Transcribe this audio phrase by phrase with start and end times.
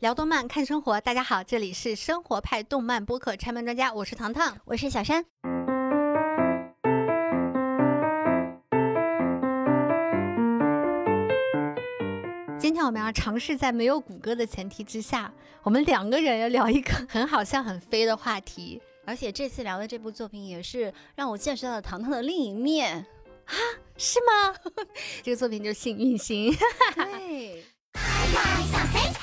[0.00, 5.22] 聊动漫看生活，大家好，这里是生活派动漫播客拆漫专家，我是糖糖，我是小山。
[12.58, 15.30] 今天我们要尝试在没有谷歌的前提之下，
[15.62, 18.80] 我们两个人要聊一个 很好笑、很飞的话题。
[19.04, 23.04] 而且这次聊的这部作品也是让我见识到了糖糖的另一面
[23.44, 23.52] 啊，
[23.98, 24.56] 是吗？
[25.22, 26.50] 这个作品就是《幸运星》。
[26.96, 27.62] 对。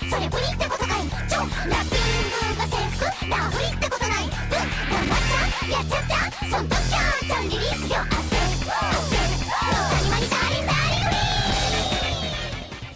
[0.09, 2.03] それぶりってことかいちょラッピン
[2.51, 4.25] グが制服ラフリってことない。
[4.25, 8.35] ぶ頑張っちゃやっちゃったそんときゃちゃんリリースよ汗
[8.67, 9.51] 汗の
[9.89, 10.66] 谷間に足り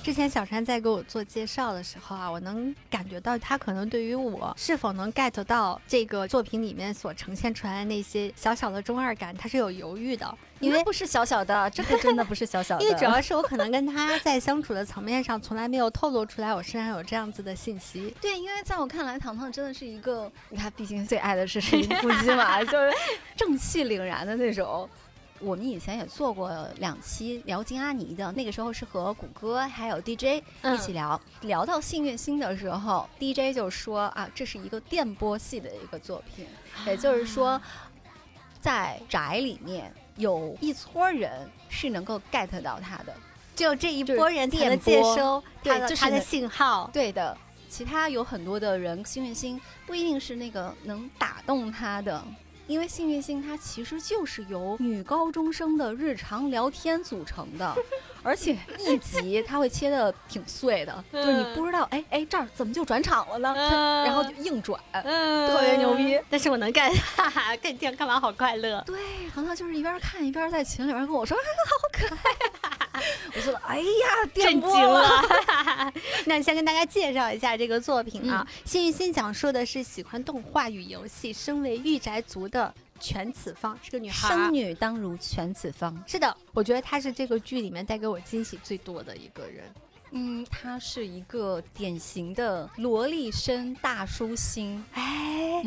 [0.04, 10.36] 之前小山在给我做介绍的时候啊，我能感觉到他可能对于我是否能 get 到这个作品里面所呈现出来的那些小小的中二感，他是有犹豫的。
[10.60, 12.84] 因为不是小小的，这个真的不是小小的。
[12.84, 18.16] 因为主要是我可能跟他在相处的层面上，从来没有透露出来我身上有这样子的信息。
[18.20, 22.92] 对，因为在我看来，糖糖真的是一个，他，毕竟最爱的是神灵呼吸嘛， 就是
[23.36, 24.90] 正气凛然的那种。
[25.42, 31.20] 我们以前也做过两期聊金阿尼的，那个时候是和谷歌还有 DJ 一起聊。
[31.42, 36.46] 聊到幸运星的时候，DJ 就说啊，这是一个电波系的一个作品，
[36.86, 37.60] 也就是说，
[38.60, 43.14] 在宅里面有一撮人是能够 get 到他的，
[43.56, 46.90] 只有这一波人才能接收它的它的信号。
[46.94, 47.36] 对的，
[47.68, 52.24] 其他有很多的人，幸运星不一定是那个能打动他的。
[52.68, 57.76] 因为幸运星它其实就是由女高中生的日常聊天组成的，
[58.24, 63.54] 而且一集 它会切的挺碎的，就是你不知道，哎哎这儿怎么就转场了呢？
[64.06, 66.20] 然后就硬转，特别牛逼。
[66.30, 68.84] 但是我能干， 哈哈，看这样干嘛好快乐。
[68.86, 68.98] 对，
[69.34, 73.02] 糖糖就是一边看一边在群里边跟我说，好可爱。
[73.34, 75.92] 我说，哎呀，震惊了。
[76.26, 82.72] 那先跟大家介绍一下这个作品啊，《幸运星》讲述的是喜欢动画与游戏，身为御宅族的。
[83.02, 86.02] 全此方是个女孩，生女当如全此方。
[86.08, 89.64] 是的，我觉得她是这个剧里面带给我惊喜最多的一个人。
[90.12, 95.64] 嗯，她是一个典型的萝莉身大叔星，哎，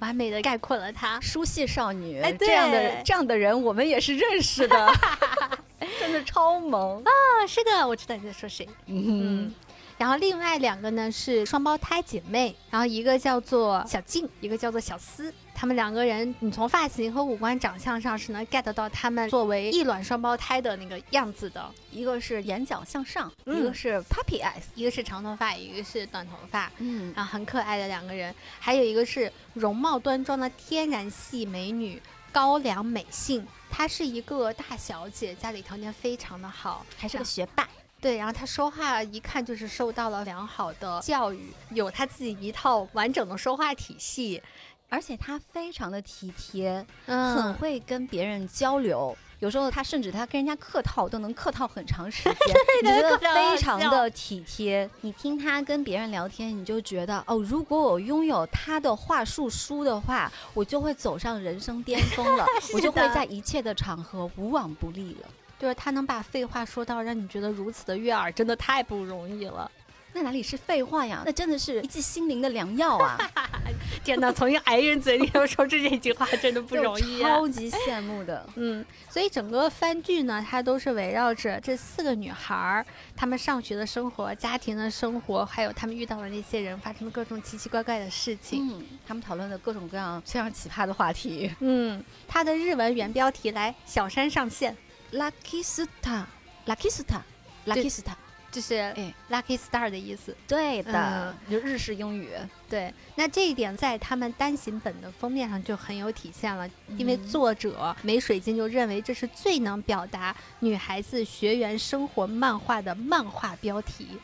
[0.00, 2.20] 完美的概括了她书系少女。
[2.20, 4.92] 哎，这样的这样的人我们也是认识的，
[6.00, 7.10] 真的超萌啊！
[7.46, 8.68] 是的，我知道你在说谁。
[8.86, 9.52] 嗯。
[9.96, 15.32] 然后另外两个呢是双胞胎姐妹，然后一个叫做小静，一个叫做小思。
[15.56, 21.70] 他们两个人，你从发型和五官长相上是能 get 到他们作为异卵双胞胎的那个样子的。
[21.92, 26.70] 一个是眼角向上，一个是 puppy eyes，一个是长头发，一个是短头发。
[26.78, 28.34] 嗯，然后很可爱的两个人。
[28.58, 32.02] 还有一个是容貌端庄的天然系美女
[32.32, 37.66] 高粱美幸，她是一个大小姐，家里条件非常的好，还是个学霸。
[38.04, 44.42] 对，然后他说话一看就是受到了良好的教育，有他自己一套完整的说话体系，
[44.90, 49.16] 而且他非常的体贴，很会跟别人交流。
[49.38, 52.34] 有时候他甚至他跟人家客套都能客套很长时间，
[52.84, 54.88] 你觉得非常的体贴。
[55.00, 62.44] 你听他跟别人聊天，你就觉得哦，如果我拥有他的话术书的话，我就会走上人生巅峰了，
[62.74, 65.28] 我就会在一切的场合无往不利了。
[65.64, 69.70] 就是他能把废话说到让你觉得如此的悦耳，真的太不容易了。
[70.12, 71.22] 那哪里是废话呀？
[71.24, 73.16] 那真的是一剂心灵的良药啊！
[74.04, 77.20] 天哪，从一个矮人嘴里说出这句话，真的不容易。
[77.24, 78.84] 超级羡慕的，嗯。
[79.08, 82.84] 所以整个番剧呢，它都是围绕着这四个女孩儿，
[83.16, 88.68] 她们上学的生活、家庭的生活，还有她们遇到的那些人发生的各种奇奇怪怪的事情。
[88.70, 91.50] 嗯，他们讨论的各种各样非常奇葩的话题。
[91.60, 94.76] 嗯，它的日文原标题来，小山上线。
[95.14, 98.16] Lucky Star，Lucky Star，Lucky Star，
[98.50, 100.36] 就是哎，Lucky Star 的意思。
[100.48, 102.30] 对的，就日式英语。
[102.68, 114.18] 对，那这一点在他们单行本的封面上就很有体现了，因为作者梅水晶就认为这是最能表达女孩子学园生活漫画的漫画标题。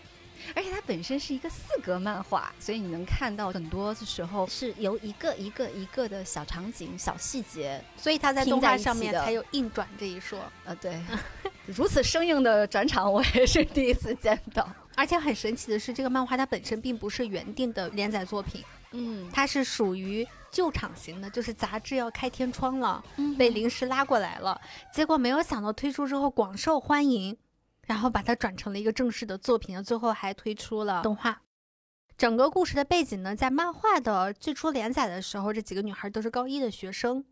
[0.55, 10.41] 而且它本身是一个四格漫画，所以你能看到很多的时候是由一个一个一个的小场景、小细节，所以它在动画上面才有硬转这一说。
[10.65, 11.01] 呃，对，
[11.67, 14.69] 如此生硬的转场我也是第一次见到。
[14.97, 23.03] 而且很神奇的是，这个漫画它本身并不是原定的连载作品，嗯，它是属于救场型的，就是杂志要开天窗了，
[23.39, 24.61] 被临时拉过来了，
[24.93, 27.35] 结果没有想到推出之后广受欢迎。
[27.87, 31.43] 然后把它转成了一个正式的作品，最后还推出了动画。
[32.17, 37.25] 整个故事的背景呢，在漫画的最初连载的时候，这几个女孩都是高一的学生，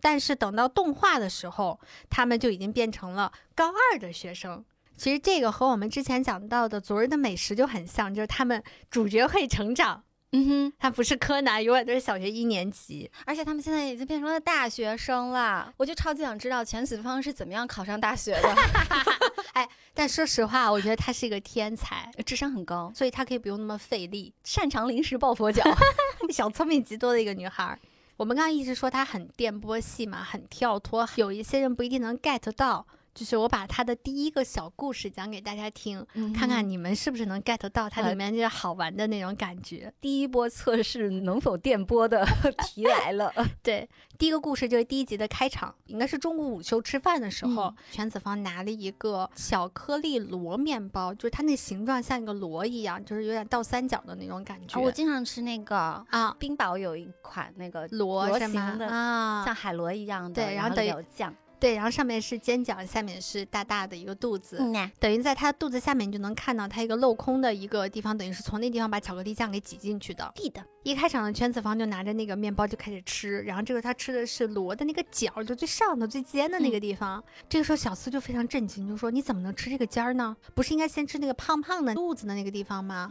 [0.00, 1.78] 但是等到动画的时候，
[2.08, 4.64] 她们就已经变成了高二的学生。
[4.96, 10.04] 其实这个和我们之前讲到的昨日的美食就很像，就是他们主角会成长。
[10.36, 15.72] 嗯哼，他不是柯南，永远都是小学一年级，而且他们现在已经变成了大学生了。
[15.76, 18.54] 我就超级想知道全子方是怎么样考上大学的。
[19.54, 25.62] 哎，但说实话，我觉得她是一个天才，智商很高，所以她可以不用那么费力，擅长临时抱佛脚，
[26.30, 27.78] 小聪明极多的一个女孩。
[28.16, 32.86] 我们刚刚一直说她很电波戏嘛，很跳脱，有一些人不一定能 get 到。
[33.14, 39.92] 就是我把他的第一个小故事讲给大家听，看看你们是不是能 get 到它里面这些好玩的那种感觉。
[40.00, 42.26] 第一波测试能否电波的
[42.66, 43.32] 题来了。
[43.62, 43.88] 对，
[44.18, 54.80] 第一个故事就是第一集的开场，应该是中午午休吃饭的时候，全子方拿了一个小颗粒螺面包，就是它那形状像一个螺一样，就是有点倒三角的那种感觉。
[54.80, 61.32] 我经常吃那个啊，冰堡有一款那个螺形的啊，像海螺一样的，对，然后有酱。
[61.64, 64.60] 对，然后上面是尖角，下面是大大的一个肚子，
[65.00, 70.30] 等于在它肚子下面，你就能看到它一个镂空的一个地方，等于是从那地方把巧克力酱给挤进去的。
[70.34, 77.24] 对的，一开场的圈子方就拿着那个面包就开始吃，然后这个他吃的是螺的那个角，就最上头最尖的那个地方。
[77.48, 80.36] 这个时候小四就非常震惊，就说：“你怎么能吃这个尖儿呢？
[80.54, 83.08] 不是应该先吃那个胖胖的肚子的那个地方吗？”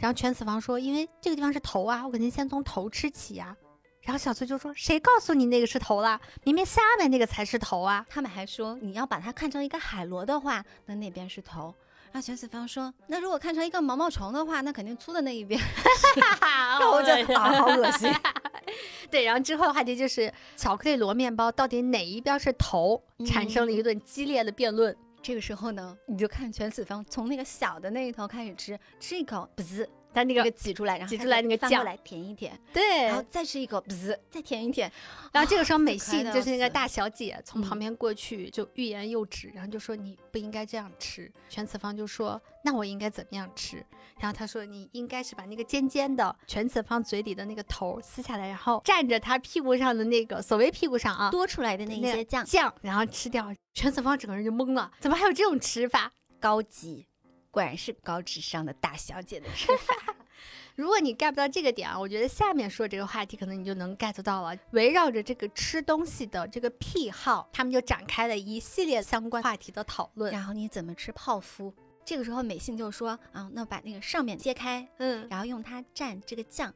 [0.00, 3.54] 然后圈子房说：“因为这个地方是头啊，我肯定先从头吃起呀。”
[4.02, 6.20] 然后小崔就说：“谁告诉你那个是头了？
[6.44, 11.74] 明明下面那个才是头啊！”他们还说：“你要把它看成一个海螺的话，那那边是头。”
[12.10, 18.12] 然后全子方说：“那如果看成一个毛毛虫的话，那肯定粗的那一边。”哈哈我觉得啊，好恶心。
[19.10, 24.96] 对，然后之后的话题就是巧克力螺面包到底哪一边是头，产生了一顿激烈的辩论。
[25.22, 29.88] 这个时候呢，你就看全子方从那个小的那一头开始吃，吃一口，不是。
[30.12, 34.90] 它那个挤出来，然后挤出来那个酱来舔一舔，对，然后再吃一口，滋再舔一舔，
[35.32, 41.30] 然后这个时候美信就是那个大小姐从旁边过去就欲言又止，然后就说你不应该这样吃。
[41.48, 43.84] 全子方就说那我应该怎么样吃？
[44.18, 53.54] 然后他说你应该是把那个尖尖的全子方嘴里的那个头撕下来，然后蘸着他屁股上的那个所谓屁股上啊多出来的那些酱酱，然后吃掉。
[53.72, 56.12] 全子方整个人就懵了，怎么还有这种吃法？
[56.40, 57.06] 高级，
[57.50, 59.94] 果然是高智商的大小姐的吃法。
[60.76, 64.56] 如果你 get 不到这个点啊，我觉得下面说这个话题可能你就能 get 到了。
[64.70, 70.32] 围绕着这个吃东西的这个癖好，他们就展开了一系列相关话题的讨论。
[70.32, 71.74] 然后你怎么吃泡芙？
[72.02, 76.72] 这个时候美信就说啊，那把那个上面揭开，嗯，然后用它蘸这个酱，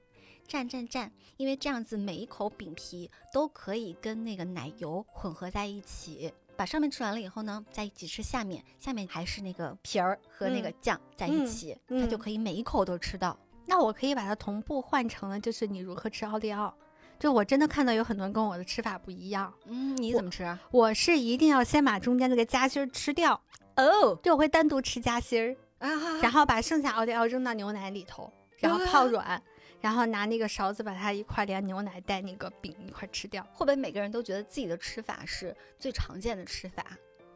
[0.47, 6.32] 蘸蘸蘸，因为这样子每一口饼皮都可以跟那个奶油混合在一起。
[6.56, 13.37] 把上面吃完了以后呢，再一起吃下面，下面还是那个皮儿和那个酱在一起，它就可以每一口都吃到。
[13.67, 16.75] 那我可以把它同步换成了，就是你如何吃奥利奥。
[17.19, 19.53] 就我真的看到有很多人跟我的吃法不一样。
[19.67, 20.43] 嗯，你怎么吃？
[20.43, 23.41] 啊我是一定要先把中间那个夹心儿吃掉。
[23.77, 29.43] 哦，就我会单独吃夹心儿，啊，然后把剩下奥利奥扔到牛奶里头，然后泡软，
[29.84, 33.46] 然后拿那个勺子把它一块连牛奶带那个饼一块吃掉。
[33.52, 36.82] 会不会每个人都觉得自己的吃法是最常见的吃法？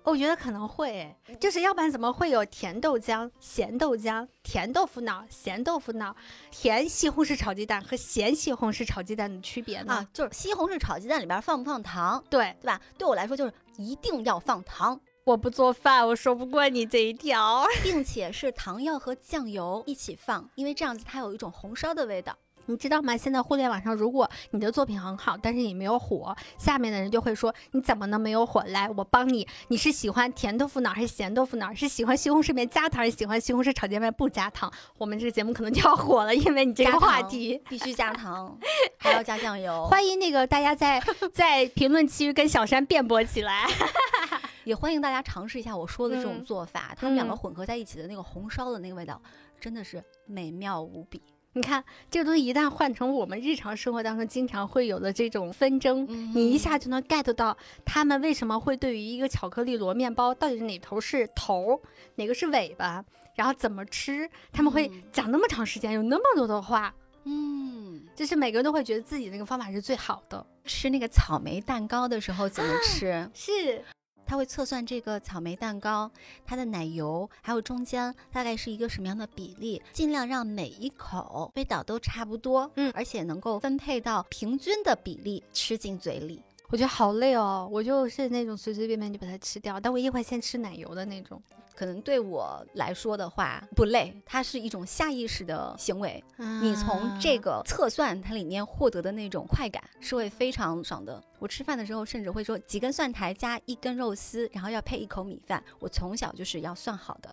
[0.03, 6.17] 我觉得可能会，就是要不然怎么会有甜豆浆、咸豆浆、甜豆腐脑、咸豆腐脑、
[6.51, 9.93] 甜西红柿炒鸡蛋和咸西红柿炒鸡蛋的区别呢？
[9.93, 12.25] 啊，就是西红柿炒鸡蛋里边放不放糖？
[12.31, 12.81] 对，对吧？
[12.97, 14.99] 对我来说就是一定要放糖。
[15.29, 22.35] 我不做饭，我说不过你这一条， 并且是糖要和酱油一起放，因为这样子它有一种红烧的味道。
[22.65, 23.15] 你知道吗？
[23.15, 28.63] 现在互联网上，如果你的作品很好，但是你没有火，下面的人就会说你怎么能没有火？
[28.69, 29.47] 来，我帮你。
[29.69, 31.75] 你是喜欢甜豆腐脑还是咸豆腐脑？
[31.75, 34.73] 是喜欢西红柿面加糖，还是喜欢西红柿炒鸡蛋不加糖？
[34.97, 38.59] 我们这个节目可能就要火了，因为你这个话题必须加糖，
[38.99, 39.85] 还要加酱油。
[39.87, 43.67] 欢迎那个大家在在评论区跟小山辩驳起来，
[44.69, 49.19] 也欢迎大家尝试一下我说的这种做法，他们两个混合在一起的那个红烧的那个味道，
[49.59, 51.23] 真的是美妙无比。
[51.55, 57.57] 你看，这个东西一旦换成我们日常生活当中经常会有的这种纷争，你一下就能 get 到
[57.87, 61.81] 他们为什么会对于一个巧克力螺面包到底是哪头是头，
[62.17, 63.03] 哪个是尾巴，
[63.37, 66.95] 然后怎么吃，他们会讲那么长时间，有那么多的话，
[67.25, 70.47] 嗯，就是每个人都会觉得自己那个方法是最好的。
[70.67, 73.31] 吃那个草莓蛋糕的时候怎么吃？
[73.33, 73.83] 是。
[74.29, 76.11] 他会测算这个草莓蛋糕，
[76.45, 86.43] 它的奶油还有中间大概是一个什么样的比例，尽量让每一口味道都差不多，嗯，而且能够分配到平均的比例吃进嘴里。
[86.71, 91.43] 我觉得好累哦，我就是那种随随便便就把它吃掉，但我一定会先吃奶油的那种。
[91.75, 96.23] 可能对我来说的话不累，它是一种下意识的行为。
[96.61, 101.23] 你从这个测算它里面获得的那种快感是会非常爽的。
[101.39, 105.63] 我吃饭的时候甚至会说几根蒜苔加一根肉丝，然后要配一口米饭。
[105.79, 107.33] 我从小就是要算好的。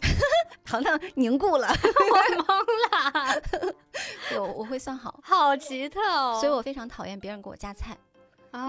[0.64, 2.54] 糖糖凝固了， 我懵
[2.92, 3.42] 了。
[4.40, 6.38] 我我会算好，好奇特哦。
[6.40, 7.98] 所以我非常讨厌别人给我夹菜。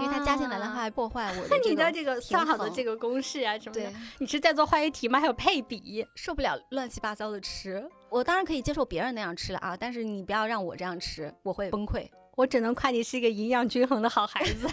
[0.00, 3.92] 为它加进来的话，破坏我的你的这个算好的这个公式啊什么的。
[4.18, 5.20] 你是在做化学题吗？
[5.20, 7.88] 还有配比，受不了乱七八糟的吃。
[8.08, 12.08] 我当然可以接受别人那样吃了啊，但是你不要让我这样吃，我会崩溃。
[12.34, 14.66] 我只能夸你是一个营养均衡的好孩子。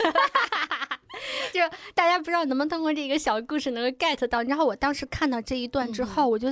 [1.53, 1.61] 就
[1.93, 4.41] 大家不知道能不能通过这个小故事能够 get 到。
[4.43, 6.47] 然后我当时看到这一段之后，我就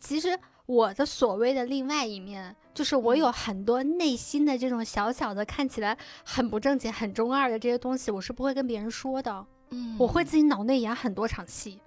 [0.00, 0.38] 其实。
[0.66, 9.44] 我的所谓的另外一面，就是我有很多内心的这种小小的、看起来很不正经、很中二的这些东西，我是不会跟别人说的。
[9.70, 11.80] 嗯，我会自己脑内演很多场戏，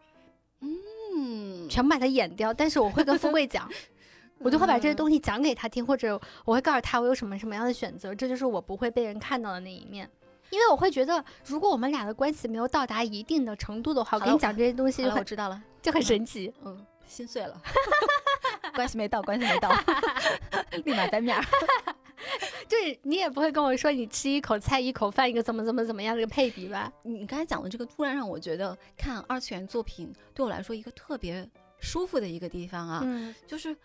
[0.62, 2.54] 嗯，全部把它演掉。
[2.54, 3.70] 但是我会跟富贵讲，
[4.40, 8.14] 我就会把这些东西讲给他听，或者我会告诉他我有什么什么样的选择。
[8.14, 10.10] 这就是我不会被人看到的那一面，
[10.50, 16.52] 因为我会觉得，如果我们俩的关系没有到达一定的程度的话，我跟你讲这些东西，我知道了，就很神奇。
[16.64, 17.62] 嗯，心碎了。
[18.76, 19.72] 关系没到，关系没到，
[20.84, 21.44] 立马翻面儿。
[22.68, 26.92] 就是你也不会跟我说你吃一口菜一口饭一个怎么怎么怎么样的一个配比吧？
[27.04, 31.48] 你刚才讲的这个，突然让我觉得看二次元作品对我来说一个特别
[31.80, 33.04] 舒服的一个地方啊，
[33.48, 33.76] 就是。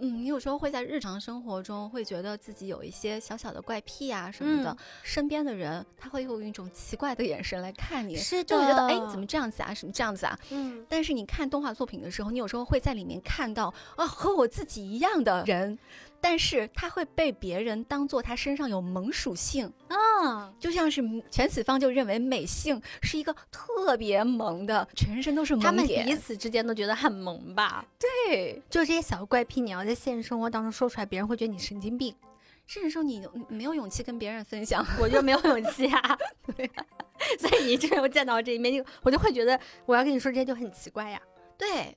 [0.00, 10.38] 嗯，你有时候会在日常生活中会觉得自己有一些小小的怪癖啊什么的，身边的人他会用一种奇怪的眼神来看你，是就会觉得哎怎么这样子啊，什么这样子啊？
[10.50, 15.78] 嗯，但是你看动画作品的时候，你有时候会在里面看到啊和我自己一样的人。
[16.20, 25.70] 但是他会被别人当做他身上有萌属性啊，就像是全此方就认为美性是一个特别萌的，全身都是萌点。
[25.70, 27.84] 他们彼此之间都觉得很萌吧？
[27.98, 32.14] 对，就这些小怪癖，你要在现实生活当中说出来，别人会觉得你神经病，
[32.66, 36.18] 甚至说你没有勇气跟别人分享，我就没有勇气啊。
[36.54, 36.70] 对，
[37.38, 41.20] 所以你这有见到这一面，就我就会觉得我要跟你说这些就很奇怪呀。
[41.56, 41.96] 对。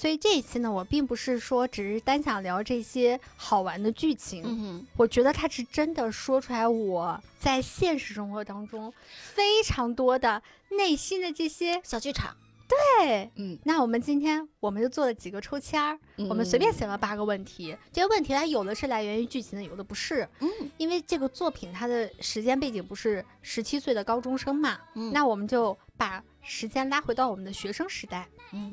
[0.00, 8.90] 所以这一期呢，我并不是说只是单想聊这些好玩的剧情，嗯，我觉得它是真的说出来我在现实生活当中
[9.34, 12.34] 非常多的内心的这些小剧场。
[12.66, 15.98] 对，嗯，那我们今天我们就做了几个抽签儿，
[16.30, 28.26] 我们随便写了八个问题，这些问题它有的是来源于剧情的，有的不是，嗯，因为这个作品它的时间背景不是十七岁的高中生嘛，嗯，那我们就把时间拉回到我们的学生时代。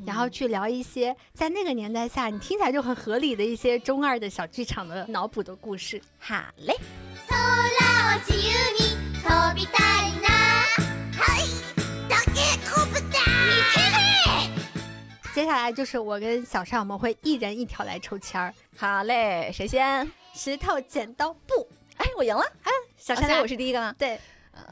[0.05, 6.01] 然后去聊一些在那个年代下你听起来就很合理的一些中二的小剧场的脑补的故事。
[6.17, 6.73] 好嘞。
[15.33, 18.51] 接下来就是我跟小尚，我们会一人一条来抽签儿。
[18.75, 20.09] 好嘞，谁先？
[20.33, 21.67] 石头剪刀布。
[21.97, 22.41] 哎，我赢了。
[22.63, 23.93] 哎，小尚，我是第一个吗？
[23.99, 24.19] 对。
[24.51, 24.63] 呃，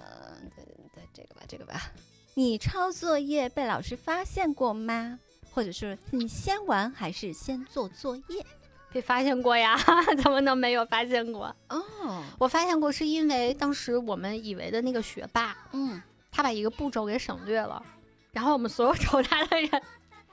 [0.56, 1.92] 对对对，这个吧，这个吧。
[2.38, 5.20] 你抄作业被老师发现过吗？
[5.54, 8.46] 或者是你先玩还是先做作业？
[8.92, 9.78] 被发现过呀，
[10.22, 11.56] 怎么能没有发现过？
[11.70, 17.82] 哦，我发现过，是因为当时我们以为的那个学霸，嗯，他把一个步骤给省略了，
[18.34, 19.82] 然后我们所有 瞅他的人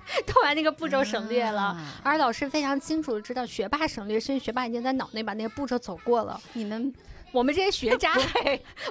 [0.27, 6.41] 都把那个步骤省略了，而老师非常清楚的知道学霸省略，是因为学霸已经在脑内把那个步骤走过了。
[6.53, 6.93] 你们。
[7.33, 8.13] 我们这些学渣，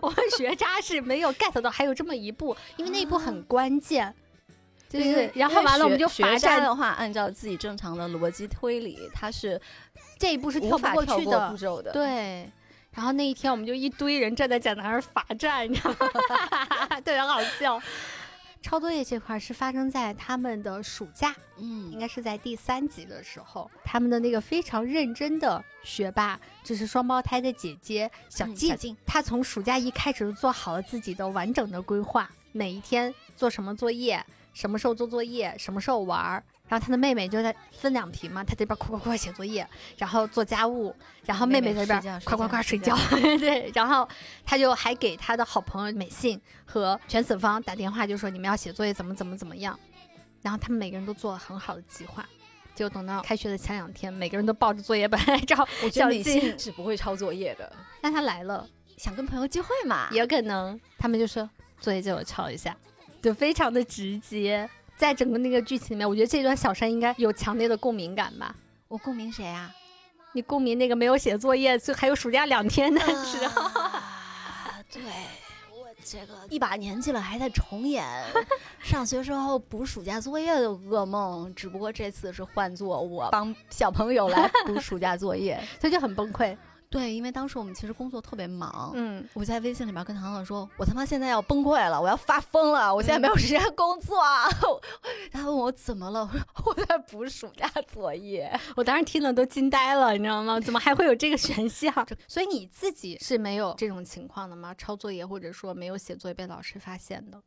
[0.01, 4.11] 我们学渣是没有 get 到还有这么一步，因为那一步很关键。
[4.89, 9.61] 就是然后完了我们就罚站的话，按照自己正常的逻辑推理，他是
[10.17, 11.91] 这一步是跳不过去的步骤的。
[11.91, 12.49] 对。
[12.95, 15.97] 然后那一天我们就一堆人站在讲台上罚站，你知道吗？
[17.05, 17.79] 特别好笑。
[18.61, 36.43] 抄作业这块是发生在他们的暑假，嗯，应该是在第三集的时候，他们的那个非常认真的学霸，就是双胞胎的姐姐小静，小静，她从暑假一开始就做好了自己的完整的规划，每一天做什么作业，什么时候做作业，什么时候玩儿。
[36.71, 42.95] 然后他的妹妹就在分两批嘛，他这边快快快写作业，然后做家务，然后妹妹在这边快快快睡觉。
[43.11, 44.07] 对，然后
[44.45, 49.77] 他就还给他的好朋友美信和全子方打电话，就说你们要写作业怎么怎么怎么样。
[50.41, 52.25] 然后他们每个人都做了很好的计划，
[52.73, 55.67] 就等到开学的前两天，每个人都抱着作业本来找。
[55.83, 57.69] 我觉得李信是不会抄作业的，
[58.01, 60.79] 但他来了，想跟朋友聚会嘛，有可能。
[60.97, 61.49] 他们就说
[61.81, 62.73] 作业借我抄一下，
[63.21, 64.69] 就非常的直接。
[65.01, 68.55] 在整个那个剧情里面，我觉得这段小山应该有强烈的共鸣感吧？
[68.87, 69.73] 我共鸣谁啊？
[70.33, 73.63] 你共鸣那个没有写作业，就还有暑假两天的时候。
[74.93, 75.01] 对，
[75.71, 78.05] 我这个一把年纪了还在重演
[78.79, 86.55] 上学时候补暑假作业的噩梦，只不过这次是换做我帮小朋友来补暑假作业， 所以就很崩溃。
[86.91, 94.21] 对，因为当时我们其实工作特别忙，嗯，我在微信里面跟糖糖说：“我他妈现在要崩溃了，我要发疯了，我现在没有时间工作。
[95.31, 98.51] ”他问我怎么了，我说我在补暑假作业。
[98.75, 100.59] 我当时听了都惊呆了，你知道吗？
[100.59, 101.93] 怎么还会有这个选项？
[102.27, 104.75] 所以你自己是没有这种情况的吗？
[104.77, 107.41] 抄作业或者说没有写作业被老师发现的？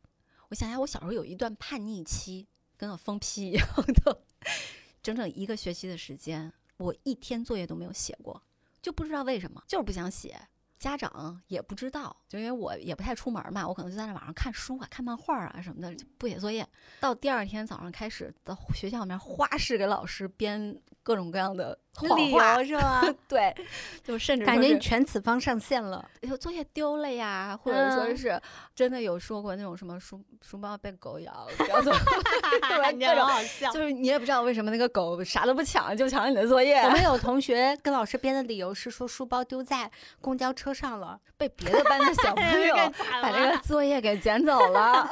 [0.49, 3.67] 我想想，我小时候有一段叛逆期，跟个疯批一样
[4.03, 4.21] 的，
[5.03, 8.41] 整整一个学期的时间，我一天作业都没有写过。
[8.85, 10.39] 就不知道为什么，就是不想写，
[10.77, 16.63] 家长也不知道，就因为我也不太出门嘛，我可能就在那网上看书啊、看漫画啊什么的，不写作业。
[16.99, 21.77] 到第二天早上开始，到学校里面花式给老师编各种各样的。
[22.17, 23.01] 理由是吧？
[23.25, 23.55] 对，
[24.03, 26.05] 就甚至感觉你全此方上线了。
[26.23, 28.37] 有作业丢了呀，或者说是
[28.75, 31.93] 真的有说过那种什么书书包被狗咬，不要做，
[32.99, 33.71] 各种好笑。
[33.71, 36.81] 就是你也不知道为什么那个狗啥都不抢，就抢你的作业。
[36.81, 42.75] 我们有 同学跟老师编的理由是说书包丢在公交车上了，被别的班的小朋友
[43.21, 45.09] 把这个作业给捡走了。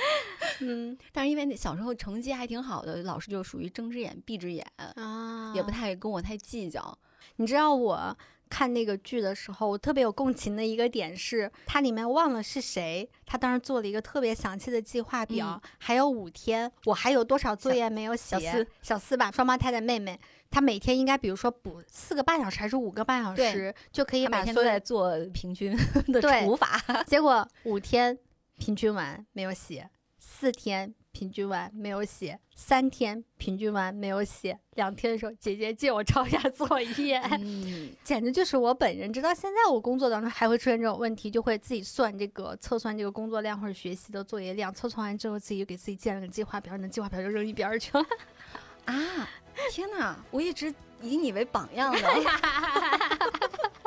[0.60, 6.96] 嗯，但是因为那小时候成绩还挺好的，老师就属于睁只眼闭只眼啊，也不太跟我太计较。
[7.36, 8.16] 你知道我
[8.50, 18.38] 看那个剧的时候，我特别有共情的一个点是，它里面忘了是谁，他当时做了一个特别详细的计划表，还有五天，我还有多少作业没有写？
[18.38, 20.18] 小四，小四吧，双胞胎的妹妹，
[20.50, 25.76] 她每天应该比如说补四个半小时还是五个半小时，就可以每天都在做平均
[26.08, 28.18] 的除法，结果五天
[28.58, 29.88] 平均完没有写。
[30.20, 37.20] 四天平均完没有写，三天平均完没有写，两天的时候姐姐借我抄一下作业，
[38.04, 39.12] 简直就是我本人。
[39.12, 48.04] 直到现在，我工作当中还会出现这种问题，就会自己算这个测算这个工作量或者学习的作业量，测算完之后自己给自己建了个计划表，那计划表就扔一边去了。
[48.86, 49.28] 啊！
[49.70, 51.98] 天哪，我一直以你为榜样的。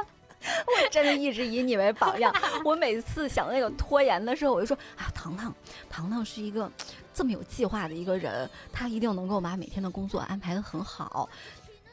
[0.66, 2.34] 我真的一直以你为榜样。
[2.66, 5.54] 我每次想那个拖延的时候，我就说啊，糖糖，
[5.90, 6.72] 糖糖是一个
[7.14, 11.30] 这么有计划的一个人，他一定能够把每天的工作安排的很好。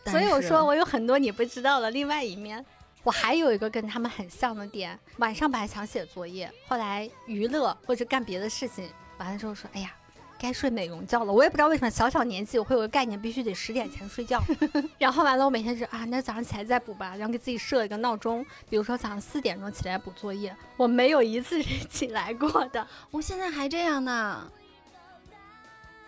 [0.06, 2.64] 所以我说我有很多你不知道的另外一面。
[3.04, 9.94] 我还有一个跟他们很像的点，晚上本来想写作业，后来娱乐或者干别的事情，完了之后说，哎呀。
[10.38, 14.42] 该睡美容觉了，我也不知道为什么小小年纪我会有个概念，必须得十点前睡觉。
[14.98, 24.50] 然后完了，我每天是啊，那早上起来再补吧，然后给自己设一个闹钟，比如说早上四点钟起来补作业，我没有一次是起来过的，我现在还这样呢。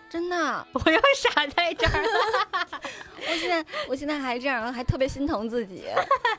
[0.09, 0.35] 真的，
[0.73, 2.81] 我又傻在这儿了。
[3.15, 5.85] 我现在，我现在还这样，还特别心疼自己，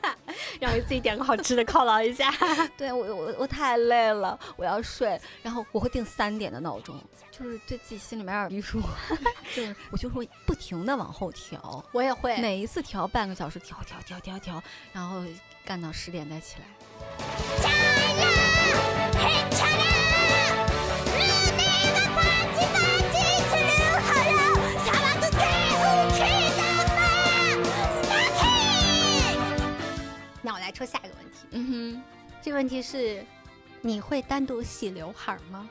[0.61, 2.31] 让给自己点个好吃的犒劳一下。
[2.77, 5.19] 对我，我我太累了，我要睡。
[5.41, 6.95] 然后我会定三点的闹钟，
[7.35, 8.79] 就是对自己心里面有约束，
[9.55, 11.83] 就是我就会不停的往后调。
[11.91, 15.23] 我也会，每一次调半个小时，调调调调调，然后
[15.65, 16.65] 干到十点再起来。
[30.43, 31.47] 那我来抽下一个问题。
[31.49, 32.03] 嗯哼，
[32.43, 33.25] 这个问题是，
[33.81, 35.67] 你会单独洗刘海吗？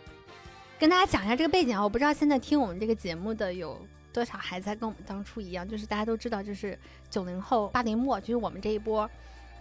[0.83, 3.81] 跟大家讲一下这个背景啊，我不知道现在听我们这个节目的有
[4.13, 6.77] 多少还在跟我们当初一样，就是大家都知道，就是
[7.09, 9.09] 九零后、八零末，就是我们这一波，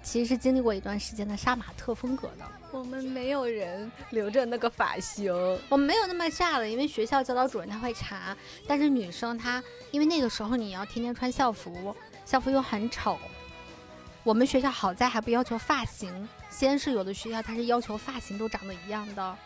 [0.01, 2.51] 其实是经历过一段时间的杀马特风格的。
[2.71, 5.31] 我们没有人留着那个发型，
[5.69, 8.35] 我们没有那么炸的，因为学校教导主任他会查。
[8.65, 13.15] 但是女生她，因为那个时候你要天天穿校服，校服又很丑。
[14.23, 19.37] 我们学校好在还不要求发型，西安市有的学校它是要求发型都长得一样的，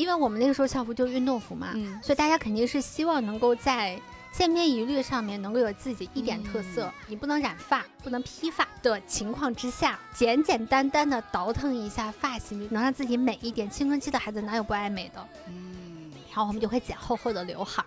[0.00, 4.00] 因为我们那个时候校服就是运动服嘛，所以大家肯定是希望能够在
[4.32, 6.90] 千篇一律上面能够有自己一点特色。
[7.06, 13.68] 你不能染发，不能披发的情况之下，简简单单的倒腾一下发型，能让自己美一点。
[13.68, 15.28] 青春期的孩子哪有不爱美的？
[15.48, 17.84] 嗯，然后我们就会剪厚厚的刘海，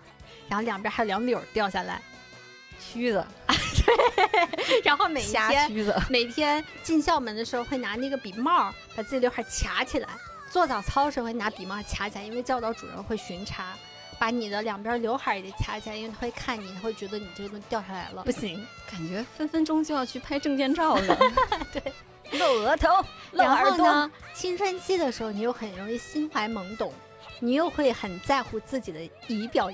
[0.48, 2.00] 然后两边还有两绺掉下来。
[2.78, 5.70] 须子， 对，然后每天
[6.10, 10.08] 每天进校门的时候会拿那个笔帽把自己刘海卡起来，
[10.54, 13.74] 做早操时候会拿笔帽卡起来，因为教导主任会巡查，
[14.20, 21.18] 把你的两边刘海也得卡起来，因为他会看你，他会觉得你这个东西掉下来了，不行，感觉分分钟就要去拍证件照了。
[21.74, 21.92] 对，
[22.38, 24.08] 露额头，露耳朵。
[24.32, 26.92] 青春期的时候你又很容易心怀懵懂，
[27.40, 29.68] 你又会很在乎自己的仪表，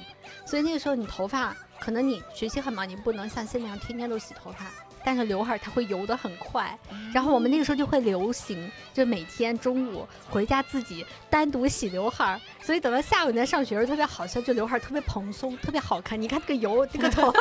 [0.47, 1.55] 所以那个时候你头发。
[1.79, 4.66] 可能你学习很忙，你不能像现在一样天天都洗头发，
[5.05, 6.79] 但是刘海它会油的很快。
[7.13, 16.21] 然后我们那个时候就会流行，就每天中午回家自己单独洗刘海儿，所以等到下午你在上学时候特别好笑，就刘海特别蓬松，特别好看。
[16.21, 17.33] 你看这个油，这个头，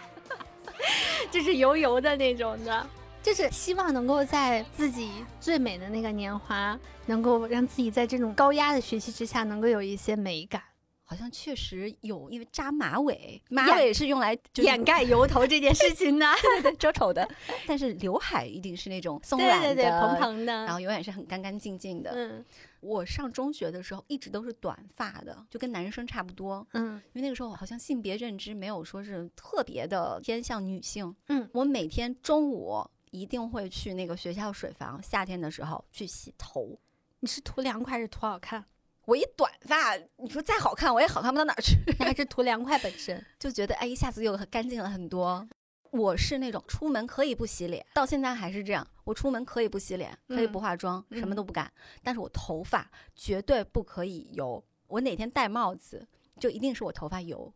[1.30, 2.86] 就是油油的那种的。
[3.22, 10.62] 就是希望能够在自己最美的那个年华，能够让自己在这种高压的学习之下，能够有一些美感。
[11.10, 16.26] 好像确实有，因为扎马尾，马尾是用来掩盖油头这件事情的，
[16.62, 17.28] 对对，遮丑的。
[17.66, 22.12] 但是刘海一定是那种松软的、蓬蓬的，然后永远是很干干净净的。
[22.14, 22.44] 嗯，
[22.78, 26.64] 我上中学的时候一直都是短发的，就跟男生差不多。
[26.74, 31.12] 嗯，因为那个时候好像性别认知没有说是特别的偏向女性。
[31.26, 32.88] 嗯，我每天中午。
[33.12, 36.78] 一定会去那个学校水房，夏天的时候去洗头。
[37.18, 38.64] 你是图凉快还是图好看？
[39.10, 41.76] 我一短发，你说再好看我也好看不到哪儿去。
[41.98, 45.44] 还是图凉快本身，就觉得哎，一下子又干净了很多。
[45.90, 48.86] 我是那种出门可以不洗脸，到现在还是这样。
[49.02, 51.68] 我出门可以不洗脸，可以不化妆，什么都不干。
[52.04, 54.62] 但是我头发绝对不可以油。
[54.86, 56.06] 我哪天戴帽子，
[56.38, 57.52] 就一定是我头发油。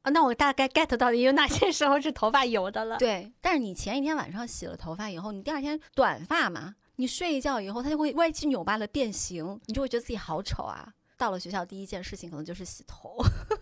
[0.00, 2.96] 啊，那我大概 get 到有哪些时候是头发油的了。
[2.96, 10.92] 对，但是你前一天晚上洗了头发以后，你第二天短发嘛，你睡一觉以后，它就会歪七扭八的变形，你就会觉得自己好丑啊。
[11.16, 13.16] 到了学校，第一件事情可能就是洗头。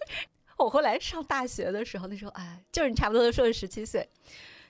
[0.58, 4.08] 我后来上大学的时候，那时候哎，就是你差不多都说是十七岁，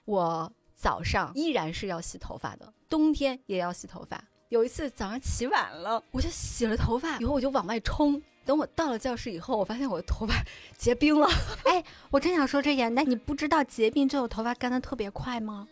[0.05, 4.23] 我早上依然是要洗头发的，冬天也要洗头发。
[4.49, 8.21] 有一次早上起晚了，我就洗了头发以后，我就往外冲。
[8.45, 10.35] 等我到了教室以后，我发现我的头发
[10.77, 11.29] 结冰了。
[11.65, 15.69] 哎，我真想说这点，那你不知道结冰之后头发干的特别快吗？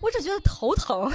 [0.00, 1.10] 我只觉得头疼。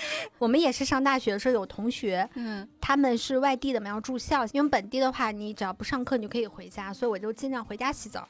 [0.38, 4.44] 我们也是上大学的时候有同学，嗯，他们是外地的嘛，要住校。
[4.52, 8.28] 因为本地的话，你只要不上课，你就可以回家，所以我就尽量回家洗澡。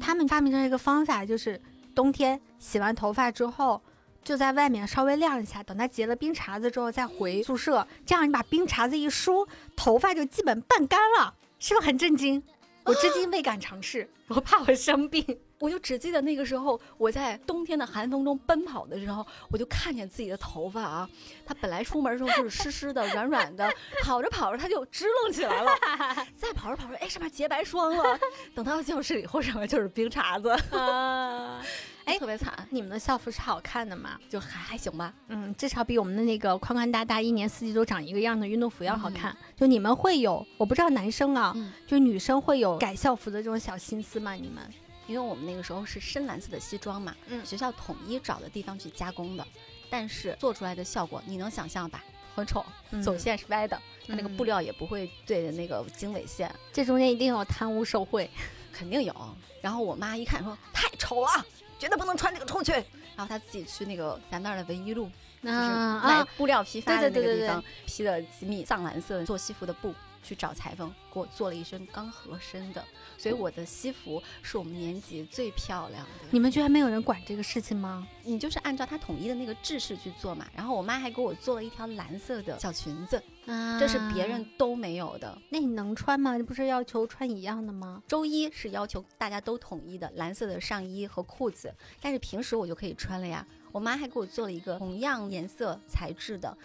[0.00, 1.60] 他们发明了一个方法，就是
[1.94, 3.80] 冬天洗完头发之后。
[4.24, 12.42] 就在外面稍微晾一下，等它结了冰碴子之后再回宿舍，这样你把冰碴子一梳，头发就基本半干了，是不是很震惊？
[12.82, 15.24] 我至今未敢尝试，我怕我生病。
[15.58, 21.08] 我就只记得那个时候，我在冬天的寒风中奔跑的时候，我就看见自己的头发啊，
[21.44, 23.70] 它本来出门的时候就是湿湿的、软软的，
[24.02, 25.70] 跑着跑着它就支棱起来了，
[26.36, 28.18] 再跑着跑着，哎，上面结白霜了。
[28.54, 30.50] 等到教室以后，上面就是冰碴子。
[32.04, 32.54] 哎，特别惨！
[32.70, 34.16] 你们的校服是好看的吗？
[34.28, 35.12] 就还还行吧。
[35.26, 39.36] 嗯，至少比我们的那个宽宽大大、一年四季都长一个样的运动服要好看。
[39.56, 41.52] 就你们会有，我不知道男生啊，
[41.84, 44.34] 就女生会有改校服的这种小心思吗？
[44.34, 44.62] 你们？
[45.06, 49.46] 因为我们那个时候是深蓝色的西装嘛，嗯，学校统一找的地方去加工的，
[49.88, 52.04] 但是做出来的效果你能想象吧？
[52.34, 52.64] 很丑，
[53.02, 58.30] 走线是歪的，它那个布料也不会对的那个经纬线，这中间一定有贪污受贿，
[58.72, 59.14] 肯定有。
[59.62, 61.46] 然后我妈一看说太丑了。
[61.78, 62.72] 绝对不能穿这个出去。
[62.72, 65.10] 然后她自己去那个咱那儿的文一路，
[65.42, 69.94] 就是买布料批发的那个地方，批了几米藏蓝色做西服的布，
[70.26, 72.84] 去找裁缝给我做了一身刚合身的。
[73.16, 76.26] 所以我的西服是我们年级最漂亮的。
[76.30, 78.06] 你们居然没有人管这个事情吗？
[78.22, 80.46] 你就是按照他统一的那个制式去做嘛。
[80.54, 83.22] 然后我妈还给我做了一条蓝色的小裙子，
[83.78, 85.38] 这是别人都没有的。
[85.48, 86.36] 那你能穿吗？
[86.36, 88.02] 你不是要求穿一样的吗？
[88.06, 93.46] 周一是要求大家都统一的蓝色的上衣和裤子，但是平时我就可以穿了呀。
[93.72, 96.56] 我妈还给我做了一个同样颜色材质的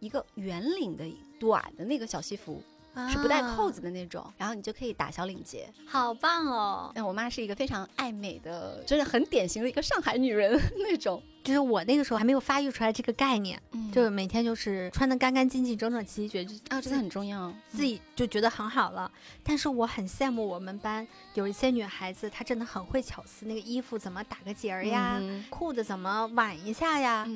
[0.00, 1.04] 一个圆领的
[1.38, 2.62] 短的那个小西服。
[3.10, 6.92] 是不带扣子的那种，然后你就可以打小领结，好棒哦！
[6.94, 11.22] 那我妈是一个非常爱美的，就是很典型的一个上海女人 那种。
[11.42, 13.60] 就是我那个时候还没有发育出来这个概念，
[13.92, 19.10] 就是每天就是穿的干干净净、整整齐齐，觉得啊，真的很重要，自己就觉得很好了。
[19.42, 27.26] 但是我很羡慕我们班有一些女孩子，她真的很会巧思，那个衣服怎么打个结儿呀，裤子怎么挽一下呀。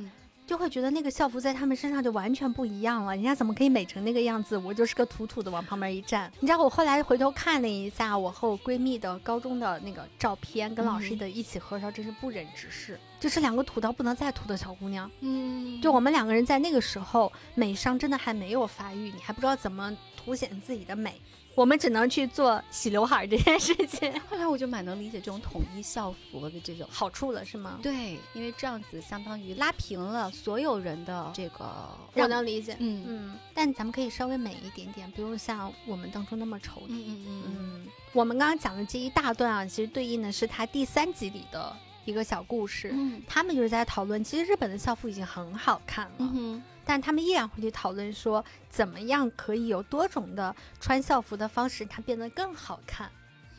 [0.46, 4.56] 就会觉得那个校服在他们身上就完全不一样了，人家怎么可以美成那个样子？
[4.56, 6.30] 我就是个土土的，往旁边一站。
[6.38, 12.98] 你知道我后来回头看了一下我和我闺蜜的高中的那个照片，跟老师的一起合照，真是不忍直视。
[13.18, 15.10] 就是两个土到不能再土的小姑娘。
[15.20, 21.20] 嗯，就我们两个人在那个时候，美商真的还没有发育，你还不知道怎么凸显自己的美。
[21.56, 24.12] 我们只能去做洗刘海这件事情。
[24.28, 27.80] 后来我就蛮能理解这种统一校服的这种好处了，是吗？
[27.82, 31.88] 对，因为这样子相当于拉平了所有人的这个。
[32.12, 33.38] 我能理解，嗯嗯。
[33.54, 36.82] 但咱们可以稍微美一点点，不用像我们当初那么丑。
[36.88, 37.86] 嗯嗯嗯嗯。
[38.12, 41.74] 我们刚刚讲的这一大段啊，其实对应的是他第三集里的
[42.06, 42.90] 一个小故事。
[42.94, 43.22] 嗯。
[43.28, 46.12] 他们就是在讨论，其实日本的校服已经很好看了。
[46.18, 53.10] 嗯但他们依然会去讨论说，怎么样可以有多种的穿校服的方式，它变得更好看。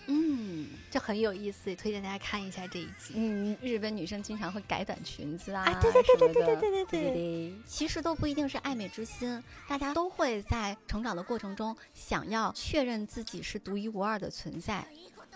[0.05, 3.15] 嗯，就很有意思，推荐大家看一下这一集。
[3.15, 14.87] 嗯，日本女生经常会改短裙子啊，对对对对对对对对对，其实都不一定是爱美之心，大家都会在成长的过程中想要确认自己是独一无二的存在。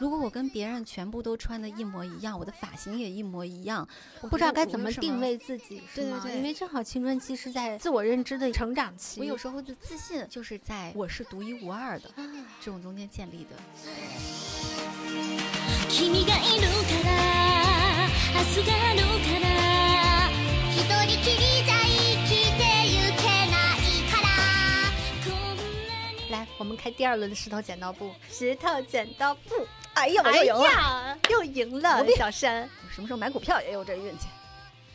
[0.01, 3.87] 如果我跟别人全部都穿的一模一样，我的发型也一模一样，
[4.21, 9.19] 我不知道该怎么定位自己，对对对，因为正好青春期是在自我认知的成长期。
[9.19, 12.09] 我有时候的自信就是在我是独一无二的
[12.59, 13.55] 这种中间建立的。
[26.31, 29.51] 来，我们开第二轮的石头剪刀布，石头剪刀布。
[29.93, 32.67] 哎呀，我又赢了，又赢了，小山。
[32.93, 34.27] 什么时候买股票也有这运气？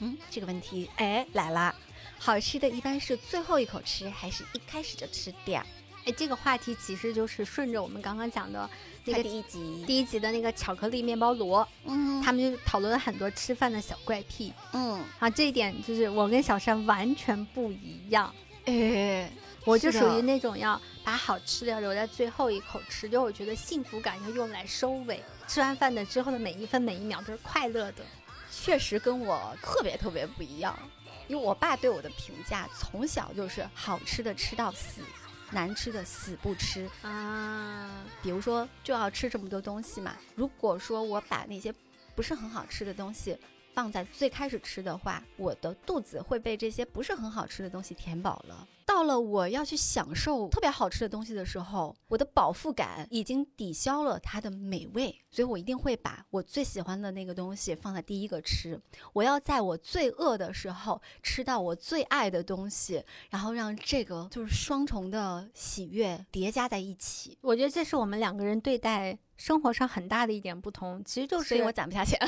[0.00, 1.74] 嗯，这个问题哎来啦，
[2.18, 5.64] 好吃的一般是最后一口吃，还是一开始就吃掉？
[6.04, 8.68] 哎，这个话题其实就是顺着我们刚刚讲的
[9.04, 18.34] 那个第一集，第一集的那个巧克力面包罗，嗯，他们就讨论了很多吃饭的小怪癖，嗯，好，这一点就是我跟小山完全不一样，
[18.66, 19.30] 哎。
[19.66, 25.22] 我就属于那种要把好吃的留在最后一口吃，就我觉得幸福感要用来收尾。
[25.48, 28.04] 吃完饭的之后的每一分每一秒都是快乐的，
[28.50, 30.78] 确实跟我特别特别不一样。
[31.26, 35.02] 因为我爸对我的评价从小就是好吃的吃到死，
[35.50, 37.90] 难吃的死不吃啊。
[38.22, 41.74] 比如说就要吃这么多东西嘛，如果说我把那些
[42.14, 43.36] 不是很好吃的东西
[43.74, 48.68] 放在最开始吃的话，我的肚子会被这些不是很好吃的东西填饱了。
[48.86, 58.80] 到了我要去享受特别好吃的东西的时候，我的饱腹感已经抵消了它的美味，所以我一定会把我最喜欢的那个东西放在第一个吃。
[59.12, 67.36] 我要在我最饿的时候吃到我最爱的东西，然后让这个就是双重的喜悦叠加在一起。
[67.42, 72.16] 我觉得这是我们两个人对待生活上很大的一点不同，其实就是，所以我攒不下钱。